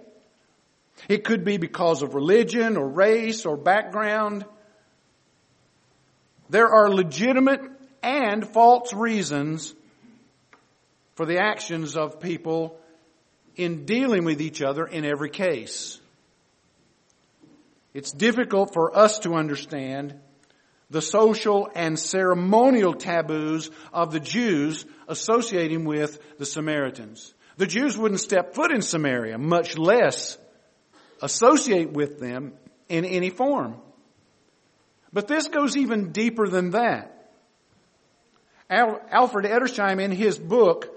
It 1.09 1.23
could 1.23 1.45
be 1.45 1.57
because 1.57 2.03
of 2.03 2.17
religion 2.17 2.77
or 2.77 2.89
race 2.89 3.47
or 3.47 3.57
background. 3.57 4.45
There 6.49 6.69
are 6.69 6.91
legitimate 6.91 7.61
and 8.03 8.45
false 8.45 8.93
reasons 8.93 9.73
for 11.21 11.27
the 11.27 11.39
actions 11.39 11.99
of 11.99 12.19
people 12.19 12.81
in 13.55 13.85
dealing 13.85 14.25
with 14.25 14.41
each 14.41 14.63
other 14.63 14.87
in 14.87 15.05
every 15.05 15.29
case. 15.29 16.01
It's 17.93 18.11
difficult 18.11 18.73
for 18.73 18.97
us 18.97 19.19
to 19.19 19.35
understand 19.35 20.19
the 20.89 21.03
social 21.03 21.69
and 21.75 21.99
ceremonial 21.99 22.95
taboos 22.95 23.71
of 23.93 24.13
the 24.13 24.21
Jews 24.21 24.87
associating 25.09 25.85
with 25.85 26.39
the 26.39 26.47
Samaritans. 26.47 27.35
The 27.59 27.67
Jews 27.67 27.99
wouldn't 27.99 28.21
step 28.21 28.55
foot 28.55 28.73
in 28.73 28.81
Samaria, 28.81 29.37
much 29.37 29.77
less 29.77 30.39
associate 31.21 31.93
with 31.93 32.19
them 32.19 32.55
in 32.89 33.05
any 33.05 33.29
form. 33.29 33.77
But 35.13 35.29
this 35.29 35.49
goes 35.49 35.77
even 35.77 36.13
deeper 36.13 36.49
than 36.49 36.71
that. 36.71 37.31
Al- 38.71 39.03
Alfred 39.11 39.45
Edersheim 39.45 40.01
in 40.01 40.13
his 40.13 40.39
book, 40.39 40.97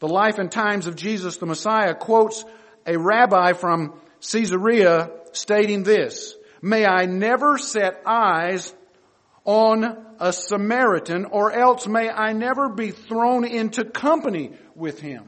The 0.00 0.08
Life 0.08 0.38
and 0.38 0.50
Times 0.50 0.86
of 0.86 0.96
Jesus 0.96 1.38
the 1.38 1.46
Messiah, 1.46 1.94
quotes 1.94 2.44
a 2.86 2.96
rabbi 2.96 3.52
from 3.52 4.00
Caesarea 4.20 5.10
stating 5.32 5.82
this, 5.82 6.34
May 6.62 6.86
I 6.86 7.06
never 7.06 7.58
set 7.58 8.02
eyes 8.06 8.74
on 9.44 10.06
a 10.20 10.32
Samaritan 10.32 11.24
or 11.26 11.52
else 11.52 11.86
may 11.86 12.10
I 12.10 12.32
never 12.32 12.68
be 12.68 12.90
thrown 12.90 13.44
into 13.44 13.84
company 13.84 14.52
with 14.74 15.00
him. 15.00 15.24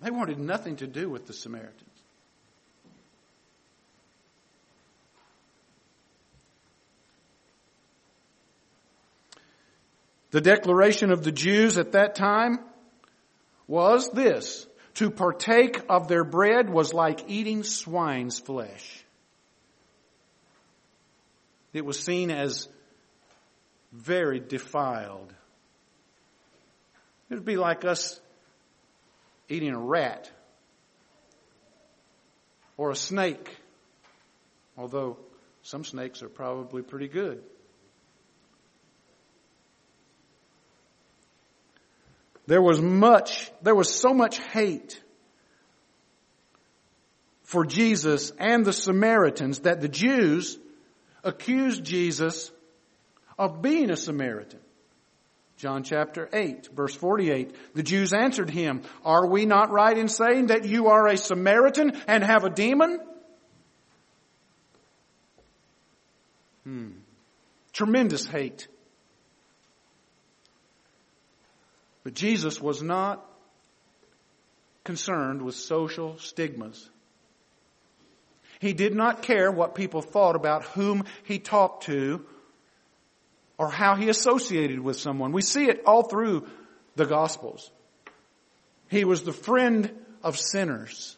They 0.00 0.10
wanted 0.10 0.38
nothing 0.38 0.76
to 0.76 0.86
do 0.86 1.08
with 1.08 1.26
the 1.26 1.32
Samaritans. 1.32 1.95
The 10.30 10.40
declaration 10.40 11.12
of 11.12 11.22
the 11.22 11.32
Jews 11.32 11.78
at 11.78 11.92
that 11.92 12.14
time 12.14 12.58
was 13.66 14.10
this. 14.10 14.66
To 14.94 15.10
partake 15.10 15.82
of 15.90 16.08
their 16.08 16.24
bread 16.24 16.70
was 16.70 16.94
like 16.94 17.28
eating 17.28 17.62
swine's 17.64 18.38
flesh. 18.38 19.04
It 21.74 21.84
was 21.84 22.00
seen 22.00 22.30
as 22.30 22.68
very 23.92 24.40
defiled. 24.40 25.32
It 27.28 27.34
would 27.34 27.44
be 27.44 27.56
like 27.56 27.84
us 27.84 28.18
eating 29.48 29.74
a 29.74 29.78
rat 29.78 30.30
or 32.78 32.90
a 32.90 32.96
snake, 32.96 33.54
although 34.78 35.18
some 35.62 35.84
snakes 35.84 36.22
are 36.22 36.28
probably 36.28 36.82
pretty 36.82 37.08
good. 37.08 37.42
There 42.46 42.62
was 42.62 42.80
much, 42.80 43.50
there 43.62 43.74
was 43.74 43.92
so 43.92 44.14
much 44.14 44.38
hate 44.38 45.00
for 47.42 47.64
Jesus 47.64 48.32
and 48.38 48.64
the 48.64 48.72
Samaritans 48.72 49.60
that 49.60 49.80
the 49.80 49.88
Jews 49.88 50.58
accused 51.24 51.84
Jesus 51.84 52.50
of 53.38 53.62
being 53.62 53.90
a 53.90 53.96
Samaritan. 53.96 54.60
John 55.56 55.84
chapter 55.84 56.28
8, 56.32 56.68
verse 56.74 56.94
48. 56.94 57.54
The 57.74 57.82
Jews 57.82 58.12
answered 58.12 58.50
him, 58.50 58.82
Are 59.04 59.26
we 59.26 59.46
not 59.46 59.70
right 59.70 59.96
in 59.96 60.08
saying 60.08 60.48
that 60.48 60.66
you 60.66 60.88
are 60.88 61.06
a 61.06 61.16
Samaritan 61.16 61.96
and 62.06 62.22
have 62.22 62.44
a 62.44 62.50
demon? 62.50 63.00
Hmm. 66.64 66.90
Tremendous 67.72 68.26
hate. 68.26 68.68
But 72.06 72.14
Jesus 72.14 72.60
was 72.60 72.84
not 72.84 73.28
concerned 74.84 75.42
with 75.42 75.56
social 75.56 76.18
stigmas. 76.18 76.88
He 78.60 78.74
did 78.74 78.94
not 78.94 79.22
care 79.22 79.50
what 79.50 79.74
people 79.74 80.02
thought 80.02 80.36
about 80.36 80.62
whom 80.62 81.02
he 81.24 81.40
talked 81.40 81.86
to 81.86 82.24
or 83.58 83.68
how 83.68 83.96
he 83.96 84.08
associated 84.08 84.78
with 84.78 84.96
someone. 84.96 85.32
We 85.32 85.42
see 85.42 85.64
it 85.64 85.82
all 85.84 86.04
through 86.04 86.46
the 86.94 87.06
Gospels. 87.06 87.68
He 88.88 89.04
was 89.04 89.24
the 89.24 89.32
friend 89.32 89.90
of 90.22 90.38
sinners 90.38 91.16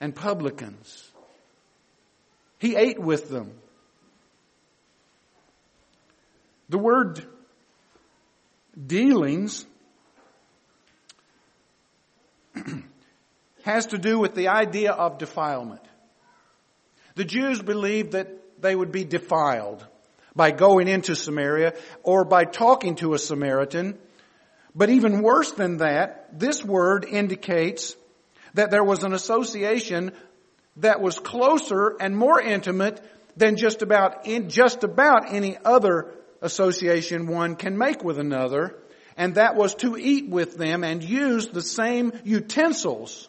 and 0.00 0.14
publicans. 0.14 1.10
He 2.58 2.74
ate 2.74 2.98
with 2.98 3.28
them. 3.28 3.52
The 6.70 6.78
word 6.78 7.26
dealings 8.90 9.64
has 13.62 13.86
to 13.86 13.98
do 13.98 14.18
with 14.18 14.34
the 14.34 14.48
idea 14.48 14.90
of 14.90 15.18
defilement. 15.18 15.80
The 17.14 17.24
Jews 17.24 17.62
believed 17.62 18.12
that 18.12 18.60
they 18.60 18.74
would 18.74 18.90
be 18.90 19.04
defiled 19.04 19.86
by 20.34 20.50
going 20.50 20.88
into 20.88 21.14
Samaria 21.14 21.74
or 22.02 22.24
by 22.24 22.44
talking 22.44 22.96
to 22.96 23.14
a 23.14 23.18
Samaritan. 23.18 23.96
But 24.74 24.90
even 24.90 25.22
worse 25.22 25.52
than 25.52 25.76
that, 25.76 26.38
this 26.38 26.64
word 26.64 27.04
indicates 27.04 27.94
that 28.54 28.72
there 28.72 28.84
was 28.84 29.04
an 29.04 29.12
association 29.12 30.10
that 30.78 31.00
was 31.00 31.20
closer 31.20 31.96
and 32.00 32.16
more 32.16 32.40
intimate 32.40 33.00
than 33.36 33.56
just 33.56 33.82
about 33.82 34.26
in, 34.26 34.48
just 34.48 34.82
about 34.82 35.32
any 35.32 35.56
other 35.64 36.12
association 36.42 37.26
one 37.26 37.56
can 37.56 37.76
make 37.76 38.02
with 38.02 38.18
another, 38.18 38.79
and 39.20 39.34
that 39.34 39.54
was 39.54 39.74
to 39.74 39.98
eat 39.98 40.30
with 40.30 40.56
them 40.56 40.82
and 40.82 41.04
use 41.04 41.48
the 41.48 41.60
same 41.60 42.10
utensils 42.24 43.28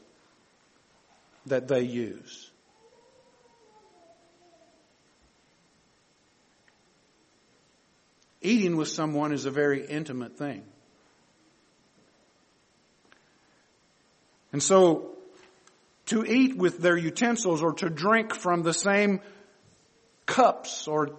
that 1.47 1.67
they 1.67 1.81
use. 1.81 2.49
Eating 8.41 8.77
with 8.77 8.87
someone 8.87 9.33
is 9.33 9.43
a 9.43 9.51
very 9.51 9.85
intimate 9.85 10.37
thing. 10.37 10.63
And 14.53 14.63
so, 14.63 15.17
to 16.05 16.23
eat 16.23 16.55
with 16.55 16.77
their 16.77 16.95
utensils 16.95 17.61
or 17.61 17.73
to 17.73 17.89
drink 17.89 18.33
from 18.33 18.63
the 18.63 18.73
same 18.73 19.19
cups 20.25 20.87
or 20.87 21.09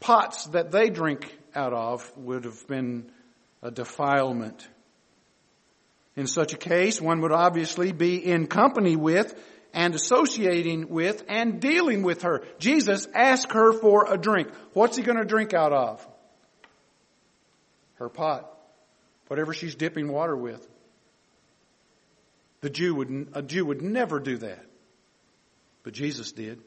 pots 0.00 0.46
that 0.46 0.70
they 0.70 0.88
drink 0.88 1.30
out 1.54 1.74
of 1.74 2.10
would 2.16 2.44
have 2.44 2.66
been 2.66 3.12
a 3.62 3.70
defilement. 3.70 4.66
In 6.16 6.26
such 6.26 6.52
a 6.52 6.56
case, 6.56 7.00
one 7.00 7.20
would 7.20 7.32
obviously 7.32 7.92
be 7.92 8.16
in 8.16 8.46
company 8.46 8.96
with 8.96 9.34
and 9.72 9.94
associating 9.94 10.88
with 10.88 11.24
and 11.28 11.60
dealing 11.60 12.02
with 12.02 12.22
her. 12.22 12.44
Jesus 12.58 13.06
asked 13.14 13.52
her 13.52 13.72
for 13.72 14.12
a 14.12 14.18
drink. 14.18 14.48
What's 14.72 14.96
he 14.96 15.02
going 15.02 15.18
to 15.18 15.24
drink 15.24 15.54
out 15.54 15.72
of? 15.72 16.06
Her 17.94 18.08
pot. 18.08 18.52
Whatever 19.28 19.52
she's 19.52 19.74
dipping 19.74 20.10
water 20.10 20.36
with. 20.36 20.66
The 22.60 22.70
Jew 22.70 22.94
would, 22.96 23.28
a 23.34 23.42
Jew 23.42 23.66
would 23.66 23.82
never 23.82 24.18
do 24.18 24.38
that. 24.38 24.64
But 25.84 25.92
Jesus 25.92 26.32
did. 26.32 26.60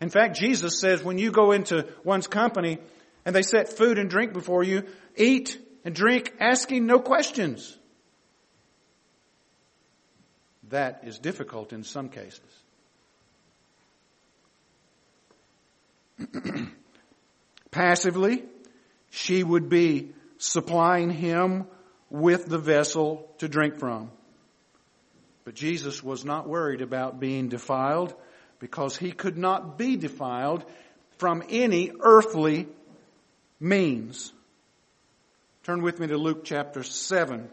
In 0.00 0.10
fact, 0.10 0.38
Jesus 0.38 0.78
says 0.78 1.02
when 1.02 1.18
you 1.18 1.30
go 1.30 1.52
into 1.52 1.86
one's 2.04 2.26
company 2.26 2.78
and 3.28 3.36
they 3.36 3.42
set 3.42 3.68
food 3.68 3.98
and 3.98 4.08
drink 4.08 4.32
before 4.32 4.64
you, 4.64 4.84
eat 5.14 5.60
and 5.84 5.94
drink 5.94 6.32
asking 6.40 6.86
no 6.86 6.98
questions. 6.98 7.76
That 10.70 11.02
is 11.04 11.18
difficult 11.18 11.74
in 11.74 11.84
some 11.84 12.08
cases. 12.08 12.40
Passively, 17.70 18.44
she 19.10 19.44
would 19.44 19.68
be 19.68 20.14
supplying 20.38 21.10
him 21.10 21.66
with 22.08 22.46
the 22.46 22.56
vessel 22.56 23.30
to 23.40 23.46
drink 23.46 23.78
from. 23.78 24.10
But 25.44 25.54
Jesus 25.54 26.02
was 26.02 26.24
not 26.24 26.48
worried 26.48 26.80
about 26.80 27.20
being 27.20 27.50
defiled 27.50 28.14
because 28.58 28.96
he 28.96 29.12
could 29.12 29.36
not 29.36 29.76
be 29.76 29.96
defiled 29.96 30.64
from 31.18 31.42
any 31.50 31.92
earthly 32.00 32.68
means. 33.60 34.32
Turn 35.64 35.82
with 35.82 36.00
me 36.00 36.06
to 36.08 36.16
Luke 36.16 36.44
chapter 36.44 36.82
7. 36.82 37.48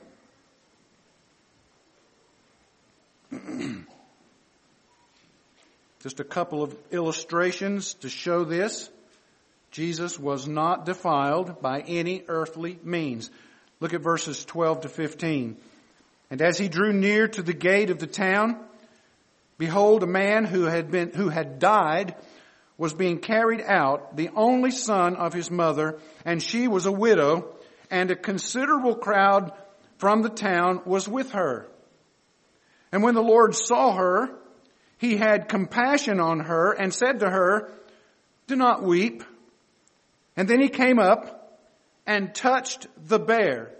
Just 6.01 6.19
a 6.19 6.23
couple 6.23 6.63
of 6.63 6.75
illustrations 6.91 7.95
to 7.95 8.09
show 8.09 8.43
this. 8.43 8.89
Jesus 9.71 10.19
was 10.19 10.47
not 10.47 10.85
defiled 10.85 11.61
by 11.61 11.81
any 11.81 12.23
earthly 12.27 12.79
means. 12.83 13.29
Look 13.79 13.93
at 13.93 14.01
verses 14.01 14.45
12 14.45 14.81
to 14.81 14.89
15. 14.89 15.57
And 16.29 16.41
as 16.41 16.57
he 16.57 16.69
drew 16.69 16.93
near 16.93 17.27
to 17.27 17.41
the 17.41 17.53
gate 17.53 17.89
of 17.89 17.99
the 17.99 18.07
town, 18.07 18.57
Behold, 19.57 20.03
a 20.03 20.07
man 20.07 20.43
who 20.43 20.63
had 20.63 20.91
been, 20.91 21.11
who 21.13 21.29
had 21.29 21.59
died 21.59 22.15
was 22.77 22.93
being 22.93 23.19
carried 23.19 23.61
out, 23.61 24.17
the 24.17 24.29
only 24.35 24.71
son 24.71 25.15
of 25.15 25.33
his 25.33 25.49
mother, 25.49 25.99
and 26.25 26.41
she 26.41 26.67
was 26.67 26.85
a 26.85 26.91
widow, 26.91 27.55
and 27.89 28.11
a 28.11 28.15
considerable 28.15 28.95
crowd 28.95 29.53
from 29.97 30.21
the 30.21 30.29
town 30.29 30.81
was 30.85 31.07
with 31.07 31.31
her. 31.31 31.67
And 32.91 33.03
when 33.03 33.15
the 33.15 33.21
Lord 33.21 33.55
saw 33.55 33.95
her, 33.95 34.29
he 34.97 35.17
had 35.17 35.49
compassion 35.49 36.19
on 36.19 36.41
her 36.41 36.71
and 36.71 36.93
said 36.93 37.19
to 37.19 37.29
her, 37.29 37.71
do 38.47 38.55
not 38.55 38.83
weep. 38.83 39.23
And 40.35 40.47
then 40.47 40.61
he 40.61 40.69
came 40.69 40.99
up 40.99 41.59
and 42.05 42.35
touched 42.35 42.87
the 42.97 43.19
bear, 43.19 43.71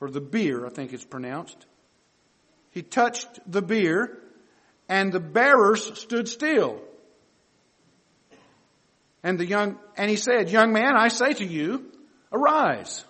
or 0.00 0.10
the 0.10 0.20
beer, 0.20 0.64
I 0.64 0.70
think 0.70 0.92
it's 0.92 1.04
pronounced 1.04 1.66
he 2.70 2.82
touched 2.82 3.40
the 3.50 3.62
bier 3.62 4.18
and 4.88 5.12
the 5.12 5.20
bearers 5.20 5.98
stood 5.98 6.28
still. 6.28 6.80
And 9.22 9.38
the 9.38 9.46
young, 9.46 9.78
and 9.96 10.08
he 10.08 10.16
said, 10.16 10.50
young 10.50 10.72
man, 10.72 10.96
I 10.96 11.08
say 11.08 11.32
to 11.34 11.44
you, 11.44 11.90
arise. 12.32 13.04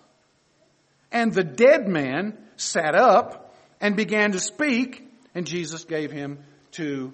And 1.11 1.33
the 1.33 1.43
dead 1.43 1.87
man 1.87 2.37
sat 2.57 2.95
up 2.95 3.55
and 3.79 3.95
began 3.95 4.31
to 4.33 4.39
speak, 4.39 5.07
and 5.33 5.45
Jesus 5.45 5.85
gave 5.85 6.11
him 6.11 6.39
to 6.71 7.13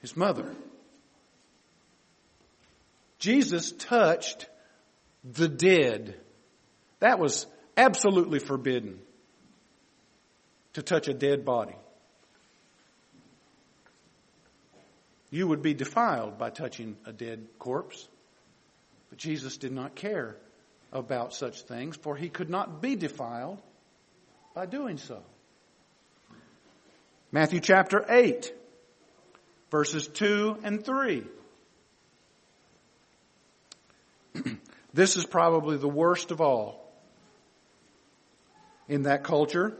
his 0.00 0.16
mother. 0.16 0.54
Jesus 3.18 3.72
touched 3.72 4.46
the 5.24 5.48
dead. 5.48 6.14
That 7.00 7.18
was 7.18 7.46
absolutely 7.76 8.38
forbidden 8.38 9.00
to 10.74 10.82
touch 10.82 11.08
a 11.08 11.14
dead 11.14 11.44
body. 11.44 11.74
You 15.30 15.48
would 15.48 15.62
be 15.62 15.74
defiled 15.74 16.38
by 16.38 16.50
touching 16.50 16.96
a 17.04 17.12
dead 17.12 17.46
corpse. 17.58 18.08
But 19.10 19.18
Jesus 19.18 19.56
did 19.56 19.72
not 19.72 19.94
care 19.94 20.36
about 20.92 21.34
such 21.34 21.62
things, 21.62 21.96
for 21.96 22.16
he 22.16 22.28
could 22.28 22.50
not 22.50 22.80
be 22.80 22.96
defiled 22.96 23.60
by 24.54 24.66
doing 24.66 24.98
so. 24.98 25.22
Matthew 27.32 27.60
chapter 27.60 28.04
8, 28.08 28.52
verses 29.70 30.06
2 30.08 30.58
and 30.62 30.84
3. 30.84 31.24
this 34.94 35.16
is 35.16 35.26
probably 35.26 35.76
the 35.76 35.88
worst 35.88 36.30
of 36.30 36.40
all 36.40 36.82
in 38.88 39.02
that 39.02 39.24
culture. 39.24 39.76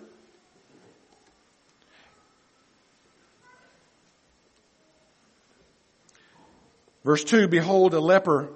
Verse 7.07 7.23
2 7.23 7.47
Behold, 7.47 7.95
a 7.95 8.01
leper 8.01 8.49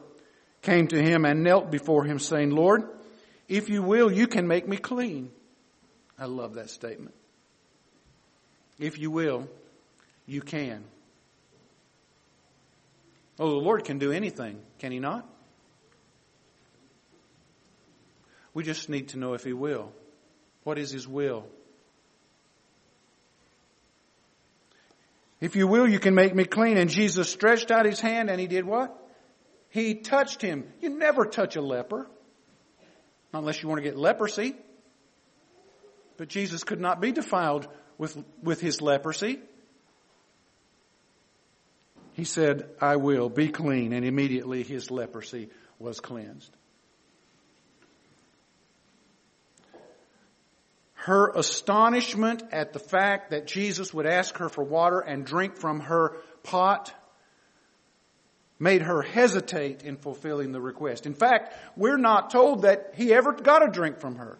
came 0.61 0.88
to 0.88 1.01
him 1.01 1.24
and 1.24 1.44
knelt 1.44 1.70
before 1.70 2.05
him, 2.05 2.18
saying, 2.18 2.51
Lord, 2.51 2.82
if 3.48 3.68
you 3.68 3.80
will, 3.80 4.11
you 4.11 4.26
can 4.26 4.48
make 4.48 4.66
me 4.66 4.76
clean. 4.76 5.30
I 6.18 6.24
love 6.24 6.55
that 6.55 6.68
statement. 6.68 7.14
If 8.76 8.98
you 8.98 9.12
will, 9.12 9.48
you 10.26 10.40
can. 10.40 10.82
Oh, 13.38 13.51
the 13.51 13.64
Lord 13.64 13.84
can 13.84 13.98
do 13.98 14.11
anything, 14.11 14.61
can 14.80 14.90
He 14.90 14.98
not? 14.98 15.24
We 18.53 18.64
just 18.64 18.88
need 18.88 19.11
to 19.11 19.18
know 19.18 19.34
if 19.34 19.44
He 19.44 19.53
will. 19.53 19.92
What 20.64 20.76
is 20.76 20.90
His 20.90 21.07
will? 21.07 21.46
If 25.41 25.57
you 25.57 25.66
will, 25.66 25.88
you 25.88 25.99
can 25.99 26.14
make 26.14 26.34
me 26.34 26.45
clean. 26.45 26.76
And 26.76 26.91
Jesus 26.91 27.30
stretched 27.30 27.70
out 27.70 27.86
his 27.86 28.01
hand 28.01 28.28
and 28.28 28.41
he 28.41 28.47
did 28.47 28.64
what? 28.64 28.97
He 29.70 29.95
touched 29.95 30.43
him. 30.43 30.64
You 30.80 30.91
never 30.91 31.24
touch 31.24 31.57
a 31.57 31.62
leper. 31.62 32.09
Unless 33.32 33.62
you 33.62 33.68
want 33.68 33.78
to 33.78 33.88
get 33.88 33.97
leprosy. 33.97 34.55
But 36.16 36.28
Jesus 36.28 36.64
could 36.64 36.80
not 36.80 37.01
be 37.01 37.12
defiled 37.12 37.68
with, 37.97 38.22
with 38.43 38.61
his 38.61 38.82
leprosy. 38.82 39.38
He 42.14 42.24
said, 42.24 42.68
I 42.80 42.97
will 42.97 43.30
be 43.30 43.49
clean. 43.49 43.93
And 43.93 44.05
immediately 44.05 44.62
his 44.62 44.91
leprosy 44.91 45.49
was 45.78 46.01
cleansed. 46.01 46.55
Her 51.05 51.30
astonishment 51.34 52.42
at 52.53 52.74
the 52.74 52.78
fact 52.78 53.30
that 53.30 53.46
Jesus 53.46 53.94
would 53.94 54.07
ask 54.07 54.36
her 54.36 54.51
for 54.51 54.62
water 54.62 55.01
and 55.01 55.24
drink 55.24 55.57
from 55.57 55.80
her 55.80 56.18
pot 56.42 56.94
made 58.59 58.82
her 58.82 59.01
hesitate 59.01 59.82
in 59.82 59.96
fulfilling 59.96 60.53
the 60.53 60.61
request. 60.61 61.07
In 61.07 61.14
fact, 61.14 61.55
we're 61.74 61.96
not 61.96 62.28
told 62.28 62.62
that 62.62 62.92
he 62.96 63.14
ever 63.14 63.32
got 63.32 63.66
a 63.66 63.70
drink 63.70 63.98
from 63.98 64.16
her. 64.16 64.38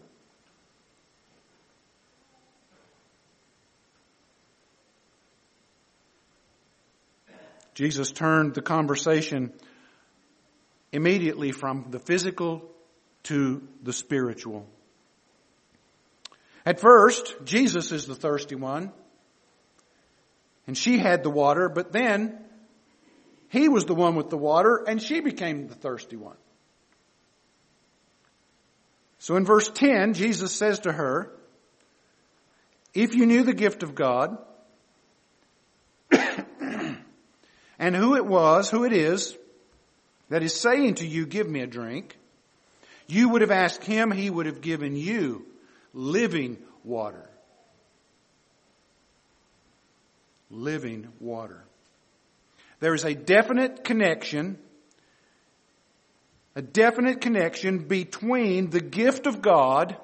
Jesus 7.73 8.13
turned 8.13 8.53
the 8.53 8.61
conversation 8.61 9.55
immediately 10.93 11.53
from 11.53 11.87
the 11.89 11.99
physical 11.99 12.71
to 13.23 13.67
the 13.83 13.95
spiritual. 13.95 14.67
At 16.65 16.81
first, 16.81 17.35
Jesus 17.45 17.93
is 17.93 18.07
the 18.07 18.15
thirsty 18.15 18.55
one. 18.55 18.93
And 20.67 20.77
she 20.77 20.99
had 20.99 21.23
the 21.23 21.31
water, 21.31 21.69
but 21.69 21.93
then 21.93 22.39
he 23.49 23.69
was 23.69 23.85
the 23.85 23.95
one 23.95 24.15
with 24.15 24.31
the 24.31 24.39
water 24.39 24.85
and 24.87 25.03
she 25.03 25.21
became 25.21 25.67
the 25.67 25.75
thirsty 25.75 26.17
one. 26.17 26.37
So 29.19 29.37
in 29.37 29.45
verse 29.45 29.69
10, 29.69 30.15
Jesus 30.15 30.55
says 30.55 30.81
to 30.81 30.93
her, 30.93 31.33
if 32.95 33.15
you 33.15 33.27
knew 33.27 33.43
the 33.43 33.53
gift 33.53 33.83
of 33.83 33.95
God 33.95 34.39
and 37.79 37.97
who 37.97 38.17
it 38.17 38.25
was, 38.25 38.71
who 38.71 38.85
it 38.85 38.93
is 38.93 39.37
that 40.29 40.43
is 40.43 40.55
saying 40.55 40.95
to 40.97 41.07
you, 41.07 41.27
give 41.27 41.49
me 41.49 41.61
a 41.61 41.67
drink, 41.67 42.17
you 43.09 43.31
would 43.31 43.41
have 43.41 43.51
asked 43.51 43.85
him, 43.85 44.13
he 44.13 44.31
would 44.31 44.47
have 44.47 44.61
given 44.61 44.95
you 44.95 45.50
living 45.93 46.59
water. 46.85 47.29
Living 50.51 51.09
water. 51.21 51.65
There 52.81 52.95
is 52.95 53.05
a 53.05 53.15
definite 53.15 53.85
connection, 53.85 54.59
a 56.57 56.63
definite 56.63 57.21
connection 57.21 57.87
between 57.87 58.71
the 58.71 58.81
gift 58.81 59.27
of 59.27 59.43
God 59.43 59.97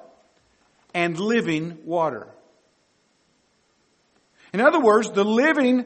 and 0.93 1.19
living 1.19 1.79
water. 1.85 2.27
In 4.53 4.61
other 4.61 4.79
words, 4.79 5.11
the 5.11 5.25
living 5.25 5.85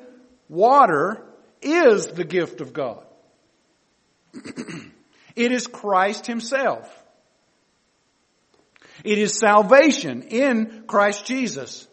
water 0.50 1.26
is 1.62 2.08
the 2.08 2.24
gift 2.24 2.62
of 2.62 2.74
God. 2.74 3.04
it 5.36 5.52
is 5.52 5.68
Christ 5.68 6.28
Himself. 6.28 7.01
It 9.04 9.18
is 9.18 9.40
salvation 9.40 10.24
in 10.24 10.84
Christ 10.88 11.26
Jesus. 11.26 11.88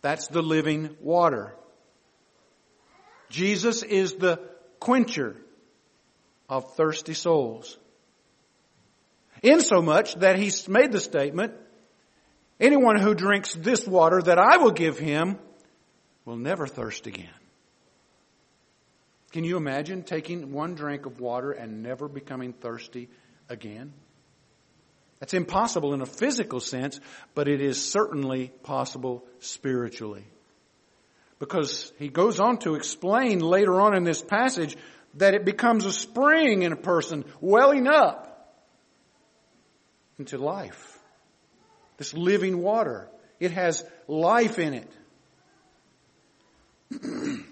That's 0.00 0.26
the 0.28 0.42
living 0.42 0.96
water. 1.00 1.54
Jesus 3.30 3.82
is 3.82 4.14
the 4.14 4.40
quencher 4.78 5.36
of 6.48 6.74
thirsty 6.74 7.14
souls. 7.14 7.78
Insomuch 9.42 10.14
that 10.16 10.38
he's 10.38 10.68
made 10.68 10.92
the 10.92 11.00
statement, 11.00 11.54
anyone 12.60 13.00
who 13.00 13.14
drinks 13.14 13.54
this 13.54 13.86
water 13.86 14.20
that 14.22 14.38
I 14.38 14.58
will 14.58 14.70
give 14.70 14.98
him 14.98 15.38
will 16.24 16.36
never 16.36 16.66
thirst 16.66 17.06
again. 17.06 17.30
Can 19.32 19.44
you 19.44 19.56
imagine 19.56 20.02
taking 20.02 20.52
one 20.52 20.74
drink 20.74 21.06
of 21.06 21.18
water 21.18 21.52
and 21.52 21.82
never 21.82 22.06
becoming 22.06 22.52
thirsty 22.52 23.08
again? 23.48 23.94
That's 25.22 25.34
impossible 25.34 25.94
in 25.94 26.00
a 26.00 26.06
physical 26.06 26.58
sense, 26.58 26.98
but 27.36 27.46
it 27.46 27.60
is 27.60 27.80
certainly 27.80 28.48
possible 28.64 29.24
spiritually. 29.38 30.24
Because 31.38 31.92
he 32.00 32.08
goes 32.08 32.40
on 32.40 32.58
to 32.58 32.74
explain 32.74 33.38
later 33.38 33.80
on 33.80 33.94
in 33.94 34.02
this 34.02 34.20
passage 34.20 34.76
that 35.14 35.34
it 35.34 35.44
becomes 35.44 35.84
a 35.84 35.92
spring 35.92 36.64
in 36.64 36.72
a 36.72 36.76
person 36.76 37.24
welling 37.40 37.86
up 37.86 38.52
into 40.18 40.38
life. 40.38 40.98
This 41.98 42.12
living 42.12 42.60
water. 42.60 43.08
It 43.38 43.52
has 43.52 43.84
life 44.08 44.58
in 44.58 44.74
it. 44.74 44.90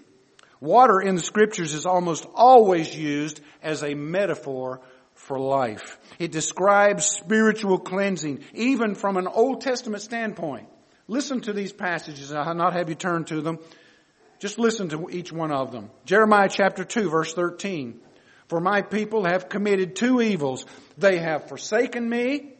water 0.59 0.99
in 0.99 1.15
the 1.15 1.21
scriptures 1.21 1.73
is 1.73 1.85
almost 1.85 2.27
always 2.35 2.93
used 2.93 3.39
as 3.63 3.81
a 3.81 3.93
metaphor 3.93 4.81
for 5.21 5.39
life. 5.39 5.99
It 6.19 6.31
describes 6.31 7.05
spiritual 7.05 7.77
cleansing, 7.77 8.43
even 8.53 8.95
from 8.95 9.17
an 9.17 9.27
Old 9.27 9.61
Testament 9.61 10.01
standpoint. 10.01 10.67
Listen 11.07 11.41
to 11.41 11.53
these 11.53 11.71
passages. 11.71 12.33
I'll 12.33 12.55
not 12.55 12.73
have 12.73 12.89
you 12.89 12.95
turn 12.95 13.25
to 13.25 13.41
them. 13.41 13.59
Just 14.39 14.57
listen 14.57 14.89
to 14.89 15.09
each 15.11 15.31
one 15.31 15.51
of 15.51 15.71
them. 15.71 15.91
Jeremiah 16.05 16.49
chapter 16.49 16.83
2 16.83 17.09
verse 17.09 17.33
13. 17.33 17.99
For 18.47 18.59
my 18.59 18.81
people 18.81 19.25
have 19.25 19.47
committed 19.47 19.95
two 19.95 20.21
evils. 20.21 20.65
They 20.97 21.19
have 21.19 21.47
forsaken 21.47 22.09
me, 22.09 22.53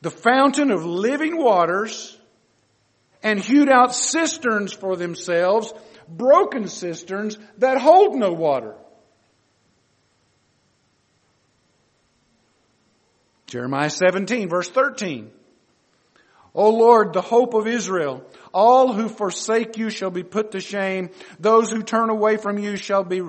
the 0.00 0.10
fountain 0.10 0.70
of 0.70 0.86
living 0.86 1.36
waters, 1.36 2.16
and 3.22 3.40
hewed 3.40 3.68
out 3.68 3.94
cisterns 3.94 4.72
for 4.72 4.96
themselves, 4.96 5.74
broken 6.08 6.68
cisterns 6.68 7.36
that 7.58 7.80
hold 7.80 8.14
no 8.14 8.32
water. 8.32 8.76
Jeremiah 13.46 13.90
17 13.90 14.48
verse 14.48 14.68
13. 14.68 15.30
O 16.54 16.70
Lord, 16.70 17.12
the 17.12 17.20
hope 17.20 17.52
of 17.52 17.66
Israel, 17.66 18.24
all 18.52 18.94
who 18.94 19.10
forsake 19.10 19.76
you 19.76 19.90
shall 19.90 20.10
be 20.10 20.22
put 20.22 20.52
to 20.52 20.60
shame. 20.60 21.10
Those 21.38 21.70
who 21.70 21.82
turn 21.82 22.08
away 22.08 22.38
from 22.38 22.58
you 22.58 22.76
shall 22.76 23.04
be 23.04 23.20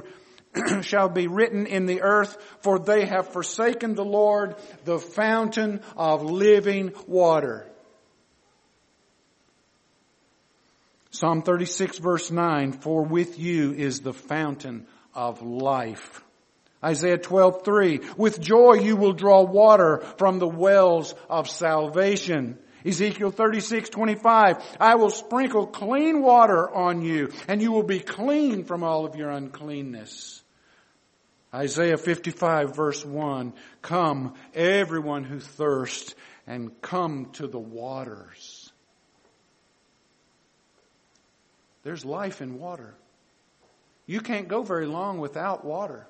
shall 0.82 1.10
be 1.10 1.28
written 1.28 1.66
in 1.66 1.86
the 1.86 2.02
earth, 2.02 2.38
for 2.62 2.80
they 2.80 3.06
have 3.06 3.34
forsaken 3.34 3.96
the 3.96 4.06
Lord, 4.06 4.56
the 4.86 4.98
fountain 4.98 5.82
of 5.96 6.24
living 6.24 6.94
water. 7.06 7.68
Psalm 11.12 11.42
36 11.42 11.98
verse 11.98 12.32
9, 12.32 12.72
for 12.74 13.04
with 13.04 13.38
you 13.40 13.74
is 13.74 14.00
the 14.00 14.14
fountain 14.14 14.88
of 15.14 15.42
life. 15.42 16.24
Isaiah 16.84 17.18
12:3 17.18 18.18
With 18.18 18.40
joy 18.40 18.74
you 18.74 18.96
will 18.96 19.14
draw 19.14 19.44
water 19.44 20.00
from 20.18 20.40
the 20.40 20.48
wells 20.48 21.16
of 21.30 21.50
salvation. 21.50 22.58
Ezekiel 22.86 23.32
36:25 23.32 24.64
I 24.80 24.96
will 24.96 25.10
sprinkle 25.10 25.68
clean 25.68 26.22
water 26.22 26.70
on 26.70 27.02
you 27.02 27.32
and 27.48 27.62
you 27.62 27.72
will 27.72 27.84
be 27.84 28.00
clean 28.00 28.64
from 28.64 28.84
all 28.84 29.06
of 29.06 29.16
your 29.16 29.30
uncleanness. 29.30 30.44
Isaiah 31.54 31.98
55 31.98 32.76
verse 32.76 33.04
1 33.04 33.54
Come 33.82 34.36
everyone 34.54 35.24
who 35.24 35.40
thirsts 35.40 36.14
and 36.46 36.82
come 36.82 37.32
to 37.34 37.48
the 37.48 37.60
waters. 37.60 38.72
There's 41.84 42.06
life 42.06 42.42
in 42.42 42.60
water. 42.60 42.94
You 44.06 44.22
can't 44.22 44.48
go 44.48 44.62
very 44.62 44.86
long 44.86 45.20
without 45.20 45.66
water. 45.66 46.08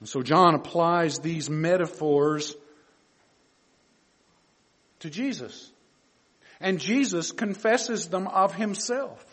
And 0.00 0.08
so 0.08 0.22
John 0.22 0.54
applies 0.54 1.18
these 1.18 1.48
metaphors 1.48 2.54
to 5.00 5.10
Jesus. 5.10 5.70
And 6.60 6.80
Jesus 6.80 7.32
confesses 7.32 8.08
them 8.08 8.26
of 8.26 8.54
himself. 8.54 9.24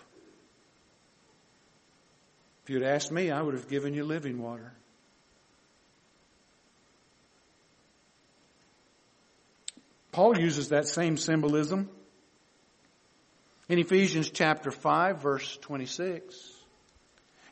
If 2.63 2.69
you'd 2.69 2.83
asked 2.83 3.11
me, 3.11 3.29
I 3.29 3.41
would 3.41 3.55
have 3.55 3.67
given 3.67 3.93
you 3.93 4.05
living 4.05 4.41
water. 4.41 4.73
Paul 10.13 10.39
uses 10.39 10.69
that 10.69 10.87
same 10.87 11.17
symbolism 11.17 11.89
in 13.67 13.79
Ephesians 13.79 14.29
chapter 14.29 14.69
5 14.69 15.21
verse 15.21 15.57
26. 15.61 16.52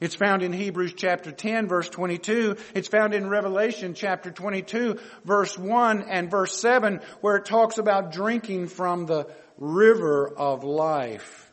It's 0.01 0.15
found 0.15 0.41
in 0.41 0.51
Hebrews 0.51 0.95
chapter 0.97 1.31
10 1.31 1.67
verse 1.67 1.87
22. 1.87 2.57
It's 2.73 2.87
found 2.87 3.13
in 3.13 3.29
Revelation 3.29 3.93
chapter 3.93 4.31
22 4.31 4.99
verse 5.23 5.55
1 5.55 6.01
and 6.09 6.29
verse 6.29 6.59
7 6.59 7.01
where 7.21 7.35
it 7.35 7.45
talks 7.45 7.77
about 7.77 8.11
drinking 8.11 8.67
from 8.67 9.05
the 9.05 9.27
river 9.59 10.27
of 10.27 10.63
life. 10.63 11.51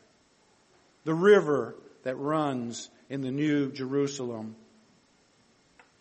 The 1.03 1.13
river 1.13 1.75
that 2.01 2.15
runs 2.15 2.89
in 3.07 3.21
the 3.21 3.29
new 3.29 3.71
Jerusalem. 3.71 4.55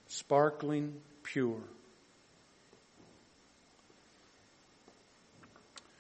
Sparkling 0.07 0.94
pure. 1.22 1.61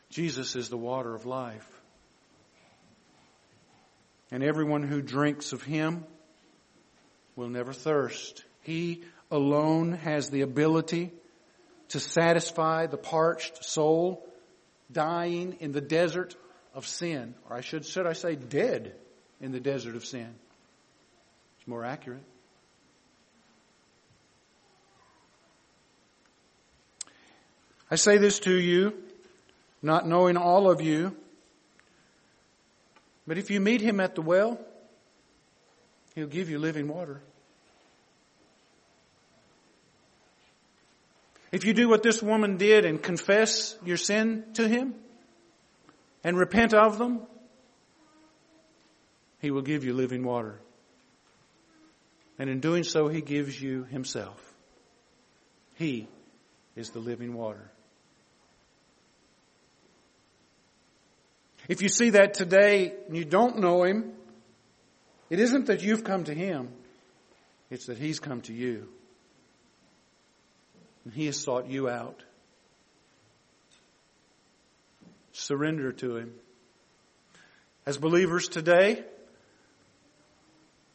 Jesus 0.08 0.56
is 0.56 0.70
the 0.70 0.78
water 0.78 1.14
of 1.14 1.26
life. 1.26 1.70
And 4.30 4.42
everyone 4.42 4.82
who 4.82 5.02
drinks 5.02 5.52
of 5.52 5.62
Him 5.62 6.06
will 7.38 7.48
never 7.48 7.72
thirst. 7.72 8.44
He 8.62 9.04
alone 9.30 9.92
has 9.92 10.28
the 10.28 10.40
ability 10.40 11.12
to 11.90 12.00
satisfy 12.00 12.86
the 12.86 12.96
parched 12.96 13.64
soul 13.64 14.26
dying 14.90 15.56
in 15.60 15.70
the 15.70 15.80
desert 15.80 16.34
of 16.74 16.84
sin. 16.84 17.36
Or 17.48 17.56
I 17.56 17.60
should, 17.60 17.86
should 17.86 18.08
I 18.08 18.14
say 18.14 18.34
dead 18.34 18.92
in 19.40 19.52
the 19.52 19.60
desert 19.60 19.94
of 19.94 20.04
sin. 20.04 20.34
It's 21.58 21.68
more 21.68 21.84
accurate. 21.84 22.24
I 27.88 27.94
say 27.94 28.18
this 28.18 28.40
to 28.40 28.52
you, 28.52 28.94
not 29.80 30.08
knowing 30.08 30.36
all 30.36 30.68
of 30.68 30.80
you, 30.80 31.16
but 33.28 33.38
if 33.38 33.48
you 33.48 33.60
meet 33.60 33.80
him 33.80 34.00
at 34.00 34.16
the 34.16 34.22
well, 34.22 34.58
he'll 36.18 36.26
give 36.26 36.50
you 36.50 36.58
living 36.58 36.88
water. 36.88 37.20
If 41.52 41.64
you 41.64 41.72
do 41.72 41.88
what 41.88 42.02
this 42.02 42.22
woman 42.22 42.56
did 42.56 42.84
and 42.84 43.02
confess 43.02 43.78
your 43.84 43.96
sin 43.96 44.44
to 44.54 44.68
him 44.68 44.94
and 46.24 46.36
repent 46.36 46.74
of 46.74 46.98
them, 46.98 47.22
he 49.40 49.50
will 49.50 49.62
give 49.62 49.84
you 49.84 49.94
living 49.94 50.24
water. 50.24 50.58
And 52.38 52.50
in 52.50 52.60
doing 52.60 52.82
so, 52.82 53.08
he 53.08 53.20
gives 53.20 53.60
you 53.60 53.84
himself. 53.84 54.42
He 55.76 56.08
is 56.74 56.90
the 56.90 56.98
living 56.98 57.34
water. 57.34 57.70
If 61.68 61.82
you 61.82 61.88
see 61.88 62.10
that 62.10 62.34
today 62.34 62.92
and 63.06 63.16
you 63.16 63.24
don't 63.24 63.58
know 63.60 63.84
him, 63.84 64.12
it 65.30 65.40
isn't 65.40 65.66
that 65.66 65.82
you've 65.82 66.04
come 66.04 66.24
to 66.24 66.34
him, 66.34 66.70
it's 67.70 67.86
that 67.86 67.98
he's 67.98 68.20
come 68.20 68.40
to 68.42 68.52
you. 68.52 68.88
And 71.08 71.14
He 71.14 71.24
has 71.24 71.38
sought 71.38 71.70
you 71.70 71.88
out. 71.88 72.22
Surrender 75.32 75.90
to 75.90 76.16
Him. 76.16 76.34
As 77.86 77.96
believers 77.96 78.46
today, 78.46 79.02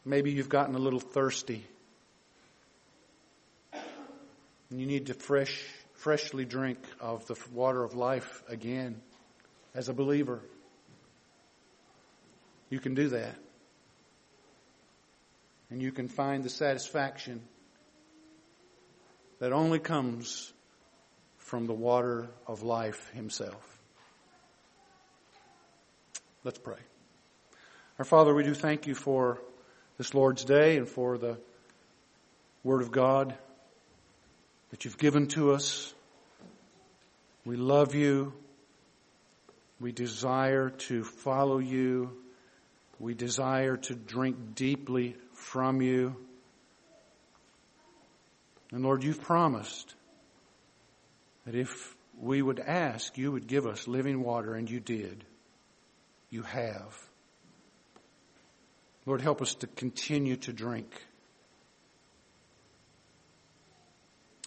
maybe 0.06 0.32
you've 0.32 0.50
gotten 0.50 0.76
a 0.76 0.78
little 0.78 1.00
thirsty. 1.00 1.66
And 4.70 4.80
you 4.80 4.86
need 4.86 5.08
to 5.08 5.16
fresh, 5.16 5.66
freshly 5.96 6.46
drink 6.46 6.78
of 7.00 7.26
the 7.26 7.36
water 7.52 7.84
of 7.84 7.96
life 7.96 8.44
again 8.48 9.02
as 9.74 9.90
a 9.90 9.94
believer. 9.94 10.42
You 12.70 12.80
can 12.80 12.94
do 12.94 13.10
that. 13.10 13.34
And 15.74 15.82
you 15.82 15.92
can 15.92 16.08
find 16.08 16.44
the 16.44 16.52
satisfaction 16.52 17.42
that 19.40 19.52
only 19.52 19.80
comes 19.80 20.54
from 21.40 21.66
the 21.66 21.74
water 21.74 22.30
of 22.46 22.62
life 22.62 23.10
himself. 23.16 23.82
Let's 26.44 26.60
pray. 26.60 26.78
Our 27.98 28.06
Father, 28.06 28.36
we 28.36 28.44
do 28.44 28.54
thank 28.54 28.86
you 28.86 28.94
for 28.94 29.42
this 29.98 30.14
Lord's 30.14 30.46
Day 30.46 30.78
and 30.78 30.88
for 30.88 31.18
the 31.18 31.40
Word 32.64 32.84
of 32.84 32.92
God 32.92 33.36
that 34.70 34.86
you've 34.86 35.00
given 35.00 35.26
to 35.30 35.54
us. 35.54 35.92
We 37.46 37.56
love 37.56 37.96
you. 37.96 38.32
We 39.80 39.92
desire 39.92 40.70
to 40.70 41.04
follow 41.04 41.58
you. 41.58 42.16
We 43.00 43.16
desire 43.16 43.78
to 43.78 43.96
drink 43.96 44.54
deeply 44.54 45.16
from 45.44 45.82
you. 45.82 46.16
And 48.72 48.84
Lord, 48.84 49.04
you've 49.04 49.22
promised 49.22 49.94
that 51.46 51.54
if 51.54 51.96
we 52.20 52.42
would 52.42 52.60
ask, 52.60 53.18
you 53.18 53.32
would 53.32 53.48
give 53.48 53.68
us 53.68 53.88
living 53.88 54.24
water, 54.24 54.56
and 54.56 54.70
you 54.70 54.80
did. 54.80 55.24
You 56.30 56.42
have. 56.44 56.98
Lord, 59.06 59.22
help 59.22 59.42
us 59.42 59.56
to 59.56 59.68
continue 59.68 60.38
to 60.38 60.54
drink 60.54 60.90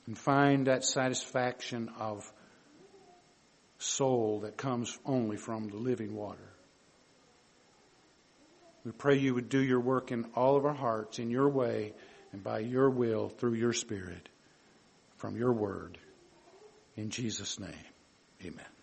and 0.06 0.16
find 0.16 0.66
that 0.66 0.84
satisfaction 0.84 1.90
of 1.98 2.32
soul 3.78 4.40
that 4.40 4.56
comes 4.56 4.98
only 5.04 5.36
from 5.36 5.68
the 5.68 5.76
living 5.76 6.14
water. 6.14 6.55
We 8.86 8.92
pray 8.92 9.18
you 9.18 9.34
would 9.34 9.48
do 9.48 9.58
your 9.58 9.80
work 9.80 10.12
in 10.12 10.26
all 10.36 10.56
of 10.56 10.64
our 10.64 10.72
hearts 10.72 11.18
in 11.18 11.28
your 11.28 11.48
way 11.48 11.92
and 12.32 12.40
by 12.40 12.60
your 12.60 12.88
will 12.88 13.28
through 13.28 13.54
your 13.54 13.72
Spirit 13.72 14.28
from 15.16 15.36
your 15.36 15.52
word. 15.52 15.98
In 16.94 17.10
Jesus' 17.10 17.58
name, 17.58 17.74
amen. 18.44 18.75